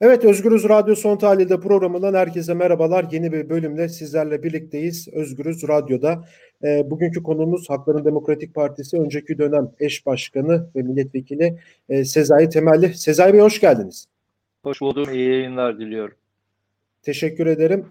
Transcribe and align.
Evet 0.00 0.24
Özgürüz 0.24 0.68
Radyo 0.68 0.94
Son 0.94 1.16
Tahlil'de 1.16 1.60
programından 1.60 2.14
herkese 2.14 2.54
merhabalar. 2.54 3.06
Yeni 3.12 3.32
bir 3.32 3.48
bölümle 3.48 3.88
sizlerle 3.88 4.42
birlikteyiz 4.42 5.08
Özgürüz 5.08 5.68
Radyo'da. 5.68 6.24
E, 6.64 6.90
bugünkü 6.90 7.22
konumuz 7.22 7.70
Hakların 7.70 8.04
Demokratik 8.04 8.54
Partisi 8.54 8.96
önceki 8.96 9.38
dönem 9.38 9.70
eş 9.80 10.06
başkanı 10.06 10.70
ve 10.76 10.82
milletvekili 10.82 11.58
e, 11.88 12.04
Sezai 12.04 12.48
Temelli. 12.48 12.94
Sezai 12.94 13.32
Bey 13.32 13.40
hoş 13.40 13.60
geldiniz. 13.60 14.08
Hoş 14.62 14.80
buldum. 14.80 15.14
İyi 15.14 15.30
yayınlar 15.30 15.78
diliyorum. 15.78 16.16
Teşekkür 17.02 17.46
ederim. 17.46 17.86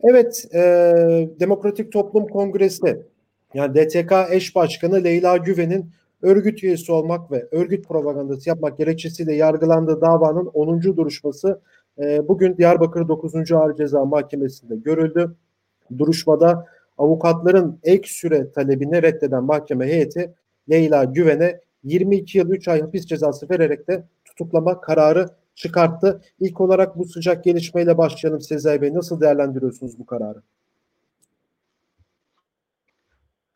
Evet 0.00 0.48
e, 0.54 0.60
Demokratik 1.40 1.92
Toplum 1.92 2.26
Kongresi 2.26 3.02
yani 3.54 3.74
DTK 3.74 4.12
eş 4.30 4.54
başkanı 4.54 5.04
Leyla 5.04 5.36
Güven'in 5.36 5.90
örgüt 6.22 6.64
üyesi 6.64 6.92
olmak 6.92 7.30
ve 7.30 7.48
örgüt 7.50 7.88
propagandası 7.88 8.48
yapmak 8.48 8.78
gerekçesiyle 8.78 9.34
yargılandığı 9.34 10.00
davanın 10.00 10.46
10. 10.46 10.82
duruşması 10.82 11.60
e, 11.98 12.28
bugün 12.28 12.56
Diyarbakır 12.56 13.08
9. 13.08 13.52
Ağır 13.52 13.76
Ceza 13.76 14.04
Mahkemesi'nde 14.04 14.76
görüldü. 14.76 15.36
Duruşmada 15.98 16.66
avukatların 16.98 17.78
ek 17.82 18.08
süre 18.08 18.52
talebini 18.52 19.02
reddeden 19.02 19.44
mahkeme 19.44 19.86
heyeti 19.86 20.34
Leyla 20.70 21.04
Güven'e 21.04 21.60
22 21.84 22.38
yıl 22.38 22.50
3 22.50 22.68
ay 22.68 22.80
hapis 22.80 23.06
cezası 23.06 23.50
vererek 23.50 23.88
de 23.88 24.04
tutuklama 24.24 24.80
kararı 24.80 25.28
çıkarttı. 25.54 26.20
İlk 26.40 26.60
olarak 26.60 26.98
bu 26.98 27.04
sıcak 27.04 27.44
gelişmeyle 27.44 27.98
başlayalım 27.98 28.40
Sezai 28.40 28.82
Bey. 28.82 28.94
Nasıl 28.94 29.20
değerlendiriyorsunuz 29.20 29.98
bu 29.98 30.06
kararı? 30.06 30.42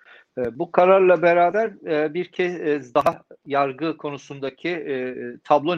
Ee, 0.03 0.21
bu 0.36 0.72
kararla 0.72 1.22
beraber 1.22 1.72
e, 1.86 2.14
bir 2.14 2.32
kez 2.32 2.95
daha 2.95 3.22
yargı 3.46 3.96
konusundaki 3.96 4.68
e, 4.68 5.14
tablo 5.45 5.77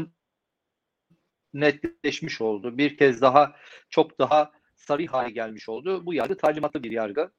netleşmiş 1.54 2.40
oldu. 2.40 2.78
Bir 2.78 2.96
kez 2.96 3.20
daha 3.20 3.56
çok 3.90 4.18
daha 4.18 4.52
sarı 4.76 5.06
hale 5.06 5.30
gelmiş 5.30 5.68
oldu. 5.68 6.06
Bu 6.06 6.14
yargı 6.14 6.36
talimatlı 6.36 6.82
bir 6.82 6.90
yargı. 6.90 7.30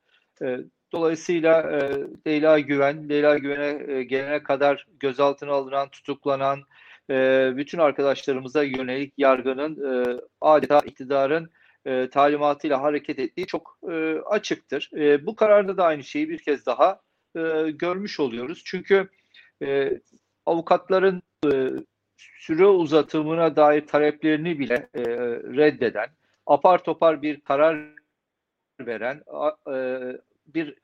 Ee, 0.41 0.57
dolayısıyla 0.91 1.61
e, 1.71 1.79
Leyla 2.27 2.59
Güven, 2.59 3.09
Leyla 3.09 3.37
Güven'e 3.37 4.03
gelene 4.03 4.43
kadar 4.43 4.85
gözaltına 4.99 5.51
alınan, 5.51 5.89
tutuklanan 5.89 6.63
bütün 7.57 7.77
arkadaşlarımıza 7.77 8.63
yönelik 8.63 9.13
yargının 9.17 9.77
adeta 10.41 10.79
iktidarın 10.79 11.51
talimatıyla 12.11 12.81
hareket 12.81 13.19
ettiği 13.19 13.45
çok 13.45 13.79
açıktır. 14.25 14.89
bu 15.25 15.35
kararda 15.35 15.77
da 15.77 15.83
aynı 15.83 16.03
şeyi 16.03 16.29
bir 16.29 16.37
kez 16.37 16.65
daha 16.65 17.01
e, 17.35 17.71
görmüş 17.71 18.19
oluyoruz. 18.19 18.61
Çünkü 18.65 19.09
e, 19.63 19.99
avukatların 20.45 21.21
e, 21.53 21.71
süre 22.17 22.65
uzatımına 22.65 23.55
dair 23.55 23.87
taleplerini 23.87 24.59
bile 24.59 24.89
e, 24.93 25.03
reddeden, 25.57 26.07
apar 26.45 26.83
topar 26.83 27.21
bir 27.21 27.41
karar 27.41 27.77
veren, 28.79 29.23
e, 29.67 30.01
bir 30.47 30.75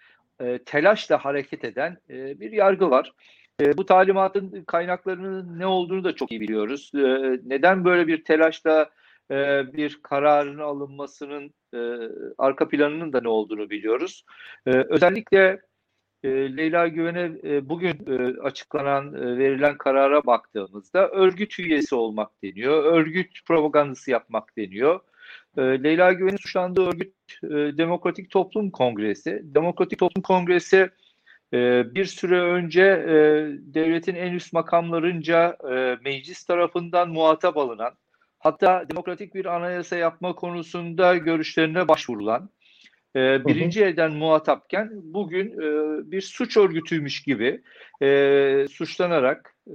e, 0.41 0.59
telaşla 0.63 1.25
hareket 1.25 1.63
eden 1.63 1.97
e, 2.09 2.39
bir 2.39 2.51
yargı 2.51 2.89
var. 2.89 3.13
E, 3.61 3.77
bu 3.77 3.85
talimatın 3.85 4.63
kaynaklarının 4.63 5.59
ne 5.59 5.65
olduğunu 5.65 6.03
da 6.03 6.15
çok 6.15 6.31
iyi 6.31 6.41
biliyoruz. 6.41 6.91
E, 6.95 6.99
neden 7.43 7.85
böyle 7.85 8.07
bir 8.07 8.23
telaşla 8.23 8.89
e, 9.31 9.63
bir 9.73 9.99
kararın 10.03 10.59
alınmasının 10.59 11.53
e, 11.73 11.79
arka 12.37 12.67
planının 12.67 13.13
da 13.13 13.21
ne 13.21 13.27
olduğunu 13.27 13.69
biliyoruz. 13.69 14.25
E, 14.65 14.71
özellikle 14.71 15.61
e, 16.23 16.57
Leyla 16.57 16.87
Güven'e 16.87 17.31
e, 17.43 17.69
bugün 17.69 17.97
e, 18.07 18.41
açıklanan, 18.41 19.13
e, 19.13 19.37
verilen 19.37 19.77
karara 19.77 20.25
baktığımızda 20.25 21.09
örgüt 21.09 21.59
üyesi 21.59 21.95
olmak 21.95 22.43
deniyor, 22.43 22.83
örgüt 22.83 23.45
propagandası 23.47 24.11
yapmak 24.11 24.57
deniyor. 24.57 24.99
E, 25.57 25.61
Leyla 25.61 26.13
Güven'in 26.13 26.37
suçlandığı 26.37 26.87
örgüt 26.87 27.13
e, 27.43 27.47
Demokratik 27.49 28.29
Toplum 28.31 28.71
Kongresi. 28.71 29.41
Demokratik 29.43 29.99
Toplum 29.99 30.23
Kongresi 30.23 30.89
e, 31.53 31.83
bir 31.95 32.05
süre 32.05 32.41
önce 32.41 32.81
e, 32.83 33.13
devletin 33.73 34.15
en 34.15 34.33
üst 34.33 34.53
makamlarınca 34.53 35.57
e, 35.71 35.97
meclis 36.03 36.43
tarafından 36.43 37.09
muhatap 37.09 37.57
alınan, 37.57 37.93
hatta 38.39 38.89
demokratik 38.89 39.35
bir 39.35 39.45
anayasa 39.45 39.95
yapma 39.95 40.35
konusunda 40.35 41.17
görüşlerine 41.17 41.87
başvurulan, 41.87 42.49
e, 43.15 43.45
birinci 43.45 43.83
elden 43.83 44.11
muhatapken 44.11 44.89
bugün 44.93 45.51
e, 45.51 46.11
bir 46.11 46.21
suç 46.21 46.57
örgütüymüş 46.57 47.23
gibi 47.23 47.61
e, 48.01 48.65
suçlanarak 48.71 49.55
e, 49.67 49.73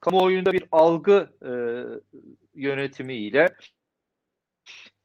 kamuoyunda 0.00 0.52
bir 0.52 0.64
algı 0.72 1.30
e, 1.42 1.52
yönetimiyle 2.54 3.48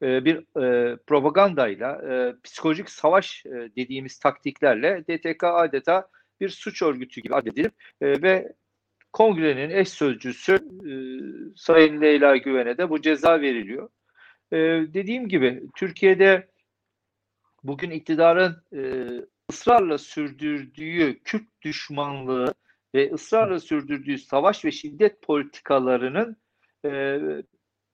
e, 0.01 0.25
bir 0.25 0.62
e, 0.62 0.97
propagandayla 1.07 2.01
e, 2.12 2.35
psikolojik 2.44 2.89
savaş 2.89 3.45
e, 3.45 3.50
dediğimiz 3.50 4.19
taktiklerle 4.19 5.03
DTK 5.09 5.44
adeta 5.44 6.07
bir 6.39 6.50
suç 6.50 6.81
örgütü 6.81 7.22
gibi 7.22 7.35
addedilip 7.35 7.73
e, 8.01 8.22
ve 8.22 8.53
kongrenin 9.13 9.69
eş 9.69 9.89
sözcüsü 9.89 10.53
e, 10.53 10.94
Sayın 11.56 12.01
Leyla 12.01 12.38
Güven'e 12.38 12.78
de 12.78 12.89
bu 12.89 13.01
ceza 13.01 13.41
veriliyor. 13.41 13.89
E, 14.51 14.57
dediğim 14.94 15.28
gibi 15.28 15.63
Türkiye'de 15.75 16.53
bugün 17.63 17.91
iktidarın 17.91 18.63
e, 18.74 19.09
ısrarla 19.51 19.97
sürdürdüğü 19.97 21.24
Kürt 21.24 21.62
düşmanlığı 21.62 22.53
ve 22.96 23.12
ısrarla 23.13 23.59
sürdürdüğü 23.59 24.18
savaş 24.18 24.66
ve 24.66 24.72
şiddet 24.72 25.22
politikalarının 25.22 26.38
e, 26.85 27.19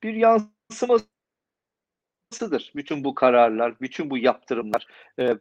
bir 0.03 0.13
yansımasıdır. 0.13 1.11
Bütün 2.75 3.03
bu 3.03 3.15
kararlar, 3.15 3.79
bütün 3.81 4.09
bu 4.09 4.17
yaptırımlar. 4.17 4.87
E, 5.19 5.37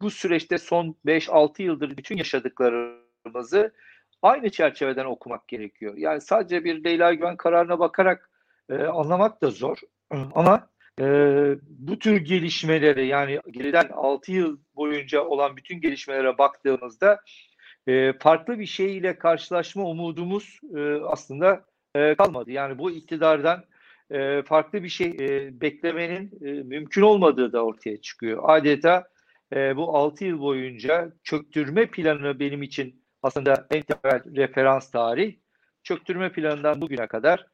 bu 0.00 0.10
süreçte 0.10 0.58
son 0.58 0.96
5-6 1.06 1.62
yıldır 1.62 1.96
bütün 1.96 2.16
yaşadıklarımızı 2.16 3.72
aynı 4.22 4.50
çerçeveden 4.50 5.04
okumak 5.04 5.48
gerekiyor. 5.48 5.96
Yani 5.96 6.20
sadece 6.20 6.64
bir 6.64 6.84
Leyla 6.84 7.14
Güven 7.14 7.36
kararına 7.36 7.78
bakarak 7.78 8.30
e, 8.68 8.74
anlamak 8.84 9.42
da 9.42 9.50
zor. 9.50 9.78
Ama 10.10 10.69
e, 11.00 11.04
bu 11.68 11.98
tür 11.98 12.16
gelişmeleri 12.16 13.06
yani 13.06 13.40
geriden 13.50 13.88
6 13.92 14.32
yıl 14.32 14.58
boyunca 14.74 15.24
olan 15.24 15.56
bütün 15.56 15.80
gelişmelere 15.80 16.38
baktığımızda 16.38 17.20
e, 17.86 18.12
farklı 18.12 18.58
bir 18.58 18.66
şey 18.66 18.96
ile 18.98 19.18
karşılaşma 19.18 19.84
umudumuz 19.84 20.60
e, 20.76 20.80
aslında 20.94 21.64
e, 21.94 22.14
kalmadı. 22.14 22.50
Yani 22.50 22.78
bu 22.78 22.90
iktidardan 22.90 23.64
e, 24.10 24.42
farklı 24.42 24.82
bir 24.82 24.88
şey 24.88 25.16
e, 25.20 25.60
beklemenin 25.60 26.30
e, 26.44 26.62
mümkün 26.62 27.02
olmadığı 27.02 27.52
da 27.52 27.64
ortaya 27.64 28.00
çıkıyor. 28.00 28.42
Adeta 28.42 29.04
e, 29.54 29.76
bu 29.76 29.96
6 29.96 30.24
yıl 30.24 30.40
boyunca 30.40 31.12
çöktürme 31.24 31.86
planı 31.86 32.40
benim 32.40 32.62
için 32.62 33.04
aslında 33.22 33.66
en 33.70 33.82
temel 33.82 34.36
referans 34.36 34.90
tarih. 34.90 35.36
Çöktürme 35.82 36.32
planından 36.32 36.80
bugüne 36.80 37.06
kadar 37.06 37.46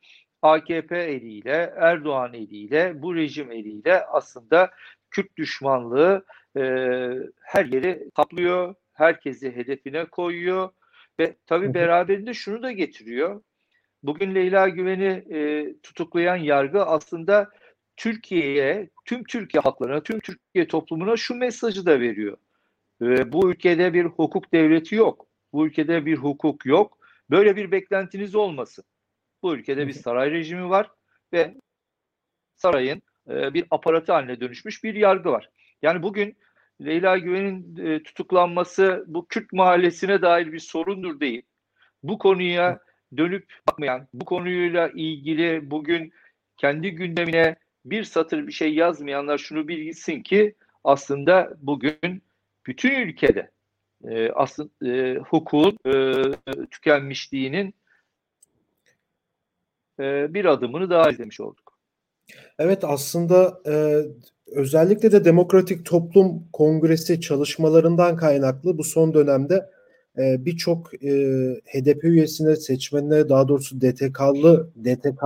AKP 0.53 0.99
eliyle, 0.99 1.75
Erdoğan 1.77 2.35
eliyle, 2.35 3.03
bu 3.03 3.17
rejim 3.17 3.53
eliyle 3.53 4.05
aslında 4.07 4.71
Kürt 5.11 5.37
düşmanlığı 5.37 6.25
e, 6.57 6.61
her 7.43 7.65
yeri 7.65 8.11
kaplıyor, 8.17 8.75
herkesi 8.93 9.57
hedefine 9.57 10.05
koyuyor 10.05 10.71
ve 11.21 11.37
tabii 11.47 11.75
beraberinde 11.75 12.35
şunu 12.35 12.63
da 12.63 12.73
getiriyor. 12.73 13.43
Bugün 14.03 14.35
Leyla 14.35 14.69
Güven'i 14.69 15.25
e, 15.37 15.73
tutuklayan 15.83 16.37
yargı 16.37 16.83
aslında 16.83 17.51
Türkiye'ye, 17.97 18.91
tüm 19.05 19.25
Türkiye 19.25 19.61
halklarına, 19.61 20.03
tüm 20.03 20.21
Türkiye 20.21 20.69
toplumuna 20.69 21.17
şu 21.17 21.35
mesajı 21.35 21.87
da 21.87 22.01
veriyor. 22.01 22.37
E, 23.03 23.33
bu 23.33 23.51
ülkede 23.51 23.95
bir 23.95 24.05
hukuk 24.05 24.53
devleti 24.53 24.95
yok. 24.95 25.27
Bu 25.53 25.67
ülkede 25.67 26.07
bir 26.07 26.17
hukuk 26.17 26.67
yok. 26.67 26.99
Böyle 27.31 27.57
bir 27.57 27.71
beklentiniz 27.71 28.35
olmasın. 28.35 28.85
Bu 29.43 29.55
ülkede 29.55 29.87
bir 29.87 29.93
saray 29.93 30.31
rejimi 30.31 30.71
var 30.71 30.91
ve 31.33 31.55
sarayın 32.57 33.03
e, 33.31 33.55
bir 33.55 33.65
aparatı 33.71 34.13
haline 34.13 34.41
dönüşmüş 34.41 34.85
bir 34.85 34.95
yargı 34.95 35.31
var. 35.31 35.51
Yani 35.83 36.03
bugün 36.03 36.37
Leyla 36.81 37.19
Güven'in 37.19 37.77
e, 37.87 38.03
tutuklanması 38.03 39.05
bu 39.07 39.27
Kürt 39.27 39.53
mahallesine 39.53 40.23
dair 40.23 40.53
bir 40.53 40.59
sorundur 40.59 41.21
değil. 41.21 41.43
Bu 42.03 42.19
konuya 42.19 42.81
dönüp 43.17 43.53
bakmayan, 43.69 44.09
bu 44.15 44.25
konuyla 44.25 44.89
ilgili 44.89 45.71
bugün 45.71 46.13
kendi 46.57 46.91
gündemine 46.91 47.57
bir 47.85 48.05
satır 48.05 48.47
bir 48.47 48.53
şey 48.53 48.75
yazmayanlar 48.75 49.39
şunu 49.39 49.69
bilsin 49.69 50.23
ki 50.23 50.55
aslında 50.85 51.57
bugün 51.59 52.23
bütün 52.67 52.95
ülkede 52.95 53.51
e, 54.05 54.31
aslında 54.31 54.87
e, 54.87 55.19
hukukun 55.19 55.79
e, 55.87 56.23
tükenmişliğinin 56.71 57.75
e, 60.01 60.35
bir 60.35 60.45
adımını 60.45 60.91
daha 60.91 61.11
izlemiş 61.11 61.41
olduk. 61.41 61.79
Evet 62.59 62.85
aslında 62.85 63.61
e, 63.67 64.03
özellikle 64.47 65.13
de 65.13 65.25
Demokratik 65.25 65.87
Toplum 65.87 66.49
Kongresi 66.53 67.21
çalışmalarından 67.21 68.17
kaynaklı 68.17 68.79
bu 68.79 68.85
son 68.85 69.15
dönemde 69.15 69.71
e, 70.19 70.45
birçok 70.45 70.93
HDP 71.65 72.05
üyesine, 72.05 72.57
seçmenine 72.57 73.29
daha 73.29 73.49
doğrusu 73.49 73.81
DTK'lı 73.81 74.71
DTK 74.85 75.23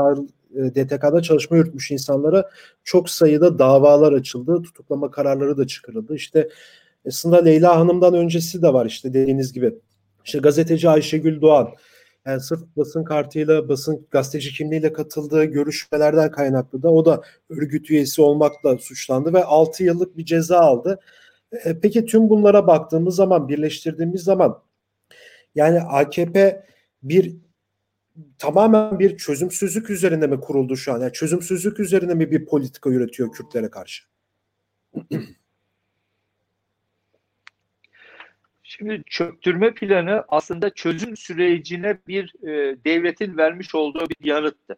DTK'da 0.50 1.22
çalışma 1.22 1.56
yürütmüş 1.56 1.90
insanlara 1.90 2.50
çok 2.84 3.10
sayıda 3.10 3.58
davalar 3.58 4.12
açıldı. 4.12 4.62
Tutuklama 4.62 5.10
kararları 5.10 5.56
da 5.56 5.66
çıkarıldı. 5.66 6.14
İşte 6.14 6.48
aslında 7.06 7.36
Leyla 7.42 7.76
Hanım'dan 7.76 8.14
öncesi 8.14 8.62
de 8.62 8.72
var 8.72 8.86
işte 8.86 9.14
dediğiniz 9.14 9.52
gibi. 9.52 9.74
İşte 10.24 10.38
gazeteci 10.38 10.88
Ayşegül 10.88 11.40
Doğan 11.40 11.68
yani 12.26 12.40
sırf 12.40 12.60
basın 12.76 13.04
kartıyla, 13.04 13.68
basın 13.68 14.06
gazeteci 14.10 14.52
kimliğiyle 14.52 14.92
katıldığı 14.92 15.44
görüşmelerden 15.44 16.30
kaynaklı 16.30 16.82
da 16.82 16.92
o 16.92 17.04
da 17.04 17.22
örgüt 17.48 17.90
üyesi 17.90 18.22
olmakla 18.22 18.78
suçlandı 18.78 19.34
ve 19.34 19.44
6 19.44 19.84
yıllık 19.84 20.16
bir 20.16 20.24
ceza 20.24 20.58
aldı. 20.58 21.00
E, 21.64 21.80
peki 21.80 22.06
tüm 22.06 22.30
bunlara 22.30 22.66
baktığımız 22.66 23.16
zaman, 23.16 23.48
birleştirdiğimiz 23.48 24.22
zaman 24.22 24.62
yani 25.54 25.80
AKP 25.80 26.66
bir 27.02 27.36
tamamen 28.38 28.98
bir 28.98 29.16
çözümsüzlük 29.16 29.90
üzerine 29.90 30.26
mi 30.26 30.40
kuruldu 30.40 30.76
şu 30.76 30.92
an? 30.92 31.00
Yani 31.00 31.12
çözümsüzlük 31.12 31.80
üzerine 31.80 32.14
mi 32.14 32.30
bir 32.30 32.46
politika 32.46 32.90
üretiyor 32.90 33.32
Kürtlere 33.32 33.70
karşı? 33.70 34.04
Şimdi 38.70 39.02
çöktürme 39.06 39.74
planı 39.74 40.24
aslında 40.28 40.70
çözüm 40.70 41.16
sürecine 41.16 41.98
bir 42.08 42.34
e, 42.42 42.84
devletin 42.84 43.36
vermiş 43.36 43.74
olduğu 43.74 44.06
bir 44.08 44.26
yanıttı. 44.26 44.76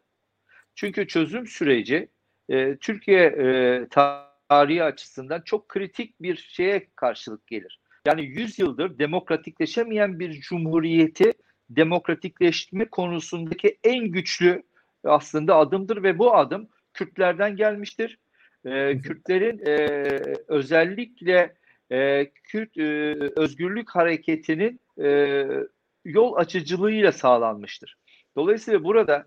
Çünkü 0.75 1.07
çözüm 1.07 1.47
süreci 1.47 2.09
e, 2.49 2.77
Türkiye 2.77 3.25
e, 3.27 3.87
tarihi 3.91 4.85
açısından 4.85 5.41
çok 5.41 5.69
kritik 5.69 6.23
bir 6.23 6.37
şeye 6.37 6.89
karşılık 6.97 7.47
gelir. 7.47 7.81
Yani 8.07 8.25
100 8.25 8.59
yıldır 8.59 8.99
demokratikleşemeyen 8.99 10.19
bir 10.21 10.41
cumhuriyeti 10.41 11.33
demokratikleşme 11.71 12.85
konusundaki 12.85 13.79
en 13.85 14.05
güçlü 14.05 14.63
aslında 15.05 15.57
adımdır 15.57 16.03
ve 16.03 16.19
bu 16.19 16.37
adım 16.37 16.69
Kürtlerden 16.95 17.57
gelmiştir. 17.57 18.19
E, 18.65 18.99
Kürtlerin 18.99 19.67
e, 19.67 19.77
özellikle 20.49 21.62
e, 21.93 22.31
Kürt 22.45 22.79
e, 22.79 22.83
özgürlük 23.37 23.91
hareketinin 23.91 24.81
e, 25.03 25.47
yol 26.05 26.37
açıcılığıyla 26.37 27.13
sağlanmıştır. 27.13 27.97
Dolayısıyla 28.37 28.85
burada 28.85 29.27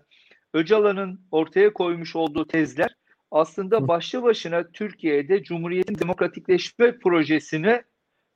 Öcalan'ın 0.54 1.20
ortaya 1.30 1.72
koymuş 1.72 2.16
olduğu 2.16 2.46
tezler 2.46 2.96
aslında 3.30 3.88
başlı 3.88 4.22
başına 4.22 4.70
Türkiye'de 4.72 5.42
Cumhuriyet'in 5.42 5.98
demokratikleşme 5.98 6.98
projesine 6.98 7.82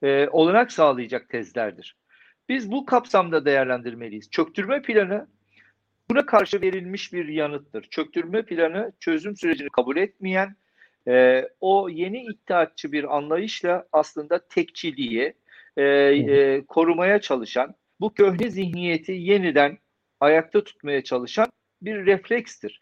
e, 0.02 0.28
olanak 0.28 0.72
sağlayacak 0.72 1.28
tezlerdir. 1.28 1.96
Biz 2.48 2.70
bu 2.70 2.86
kapsamda 2.86 3.44
değerlendirmeliyiz. 3.44 4.30
Çöktürme 4.30 4.82
planı 4.82 5.26
buna 6.10 6.26
karşı 6.26 6.60
verilmiş 6.60 7.12
bir 7.12 7.28
yanıttır. 7.28 7.82
Çöktürme 7.82 8.42
planı 8.42 8.92
çözüm 9.00 9.36
sürecini 9.36 9.68
kabul 9.68 9.96
etmeyen, 9.96 10.56
e, 11.08 11.48
o 11.60 11.88
yeni 11.88 12.22
iddiatçı 12.22 12.92
bir 12.92 13.16
anlayışla 13.16 13.86
aslında 13.92 14.48
tekçiliği 14.48 15.34
e, 15.76 15.84
e, 15.84 16.64
korumaya 16.66 17.20
çalışan, 17.20 17.74
bu 18.00 18.14
köhne 18.14 18.50
zihniyeti 18.50 19.12
yeniden 19.12 19.78
ayakta 20.20 20.64
tutmaya 20.64 21.04
çalışan 21.04 21.48
bir 21.82 22.06
reflekstir. 22.06 22.80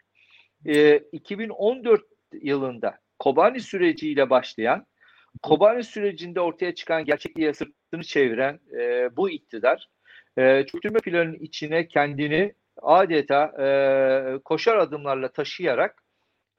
E, 0.65 0.97
2014 0.97 2.01
yılında 2.33 2.97
Kobani 3.19 3.59
süreciyle 3.59 4.29
başlayan, 4.29 4.85
Kobani 5.41 5.83
sürecinde 5.83 6.41
ortaya 6.41 6.75
çıkan 6.75 7.05
gerçekliğe 7.05 7.53
sırtını 7.53 8.03
çeviren 8.03 8.59
e, 8.79 9.09
bu 9.17 9.29
iktidar, 9.29 9.89
e, 10.37 10.65
çöktürme 10.65 10.99
planının 10.99 11.33
içine 11.33 11.87
kendini 11.87 12.53
adeta 12.81 13.45
e, 13.45 13.67
koşar 14.43 14.77
adımlarla 14.77 15.31
taşıyarak 15.31 16.03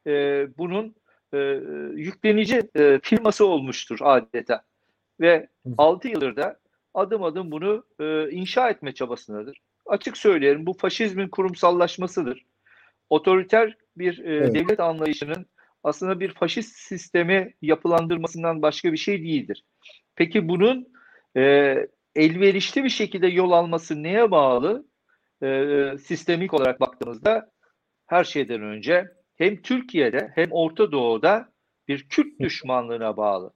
e, 0.07 0.13
bunun 0.59 0.95
e, 1.35 1.39
yüklenici 1.95 2.63
e, 2.75 3.01
firması 3.03 3.47
olmuştur 3.47 3.99
adeta. 4.03 4.63
Ve 5.21 5.49
6 5.79 6.09
yıldır 6.09 6.37
da 6.37 6.59
adım 6.95 7.23
adım 7.23 7.51
bunu 7.51 7.85
e, 8.01 8.31
inşa 8.31 8.71
etme 8.71 8.95
çabasındadır. 8.95 9.61
Açık 9.87 10.17
söyleyelim 10.17 10.67
bu 10.67 10.73
faşizmin 10.73 11.29
kurumsallaşmasıdır. 11.29 12.45
Otoriter 13.11 13.77
bir 13.97 14.19
e, 14.19 14.37
evet. 14.37 14.55
devlet 14.55 14.81
anlayışının 14.81 15.47
aslında 15.85 16.21
bir 16.21 16.31
faşist 16.35 16.77
sistemi 16.77 17.55
yapılandırmasından 17.63 18.63
başka 18.63 18.93
bir 18.93 18.97
şey 18.97 19.23
değildir. 19.23 19.65
Peki 20.17 20.49
bunun 20.49 20.89
e, 21.37 21.77
elverişli 22.15 22.85
bir 22.85 22.89
şekilde 22.89 23.27
yol 23.27 23.51
alması 23.51 24.03
neye 24.03 24.31
bağlı? 24.31 24.87
E, 25.43 25.75
sistemik 25.99 26.55
olarak 26.55 26.81
baktığımızda 26.81 27.51
her 28.07 28.25
şeyden 28.25 28.63
önce 28.63 29.20
hem 29.41 29.63
Türkiye'de 29.63 30.33
hem 30.35 30.53
Orta 30.53 30.93
Doğu'da 30.93 31.53
bir 31.89 32.09
Kürt 32.09 32.41
düşmanlığına 32.41 33.17
bağlı. 33.17 33.53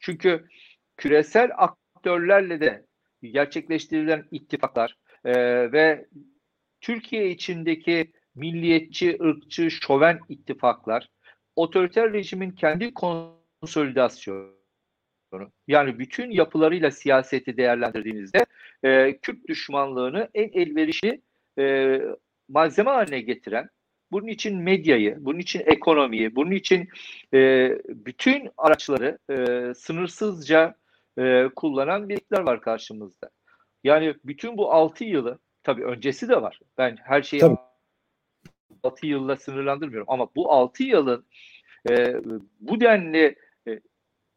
Çünkü 0.00 0.48
küresel 0.96 1.50
aktörlerle 1.56 2.60
de 2.60 2.86
gerçekleştirilen 3.22 4.24
ittifaklar 4.30 4.96
e, 5.24 5.32
ve 5.72 6.06
Türkiye 6.80 7.30
içindeki 7.30 8.12
milliyetçi, 8.34 9.18
ırkçı, 9.22 9.70
şoven 9.70 10.20
ittifaklar, 10.28 11.08
otoriter 11.56 12.12
rejimin 12.12 12.50
kendi 12.50 12.94
konsolidasyonu, 12.94 14.54
yani 15.68 15.98
bütün 15.98 16.30
yapılarıyla 16.30 16.90
siyaseti 16.90 17.56
değerlendirdiğinizde 17.56 18.46
e, 18.84 19.18
Kürt 19.22 19.48
düşmanlığını 19.48 20.28
en 20.34 20.48
elverişli 20.60 21.20
e, 21.58 21.98
malzeme 22.48 22.90
haline 22.90 23.20
getiren 23.20 23.68
bunun 24.14 24.26
için 24.26 24.62
medyayı, 24.62 25.16
bunun 25.20 25.38
için 25.38 25.62
ekonomiyi, 25.66 26.36
bunun 26.36 26.50
için 26.50 26.88
e, 27.34 27.70
bütün 27.88 28.50
araçları 28.58 29.18
e, 29.30 29.34
sınırsızca 29.74 30.74
e, 31.18 31.48
kullanan 31.56 32.08
birlikler 32.08 32.40
var 32.40 32.60
karşımızda. 32.60 33.30
Yani 33.84 34.14
bütün 34.24 34.56
bu 34.56 34.72
6 34.72 35.04
yılı, 35.04 35.38
tabii 35.62 35.84
öncesi 35.84 36.28
de 36.28 36.42
var. 36.42 36.60
Ben 36.78 36.96
her 37.02 37.22
şeyi 37.22 37.40
tabii. 37.40 37.56
6 38.82 39.06
yılla 39.06 39.36
sınırlandırmıyorum 39.36 40.10
ama 40.10 40.28
bu 40.36 40.52
6 40.52 40.82
yılın 40.82 41.26
e, 41.90 42.14
bu 42.60 42.80
denli 42.80 43.36
e, 43.68 43.80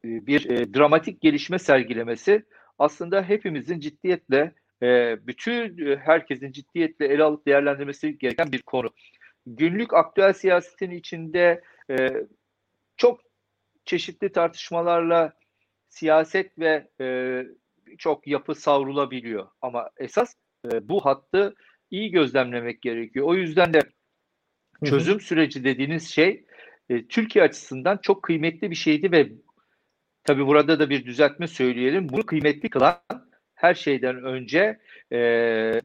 bir 0.04 0.50
e, 0.50 0.74
dramatik 0.74 1.22
gelişme 1.22 1.60
sergilemesi 1.60 2.46
aslında 2.80 3.24
hepimizin 3.24 3.80
ciddiyetle 3.80 4.52
e, 4.84 5.18
bütün 5.28 5.96
herkesin 5.96 6.52
ciddiyetle 6.52 7.06
ele 7.06 7.24
alıp 7.24 7.46
değerlendirmesi 7.46 8.18
gereken 8.18 8.52
bir 8.52 8.62
konu 8.62 8.90
günlük 9.56 9.94
aktüel 9.94 10.34
siyasetin 10.34 10.92
içinde 10.92 11.64
e, 11.90 11.96
çok 12.98 13.22
çeşitli 13.86 14.32
tartışmalarla 14.32 15.34
siyaset 15.90 16.60
ve 16.60 16.88
e, 17.02 17.08
çok 17.98 18.28
yapı 18.28 18.56
savrulabiliyor. 18.56 19.48
Ama 19.62 19.90
esas 19.98 20.36
e, 20.72 20.90
bu 20.90 21.06
hattı 21.06 21.56
iyi 21.92 22.12
gözlemlemek 22.12 22.82
gerekiyor. 22.82 23.28
O 23.28 23.36
yüzden 23.36 23.74
de 23.74 23.80
çözüm 24.86 25.14
hı 25.14 25.20
hı. 25.20 25.24
süreci 25.24 25.64
dediğiniz 25.64 26.10
şey 26.10 26.46
e, 26.90 27.08
Türkiye 27.08 27.46
açısından 27.46 27.98
çok 27.98 28.24
kıymetli 28.24 28.72
bir 28.72 28.76
şeydi 28.76 29.12
ve 29.12 29.30
tabi 30.24 30.46
burada 30.46 30.80
da 30.80 30.90
bir 30.90 31.06
düzeltme 31.06 31.48
söyleyelim. 31.48 32.10
Bunu 32.10 32.26
kıymetli 32.26 32.70
kılan 32.70 33.02
her 33.56 33.74
şeyden 33.74 34.24
önce 34.24 34.80
e, 35.12 35.82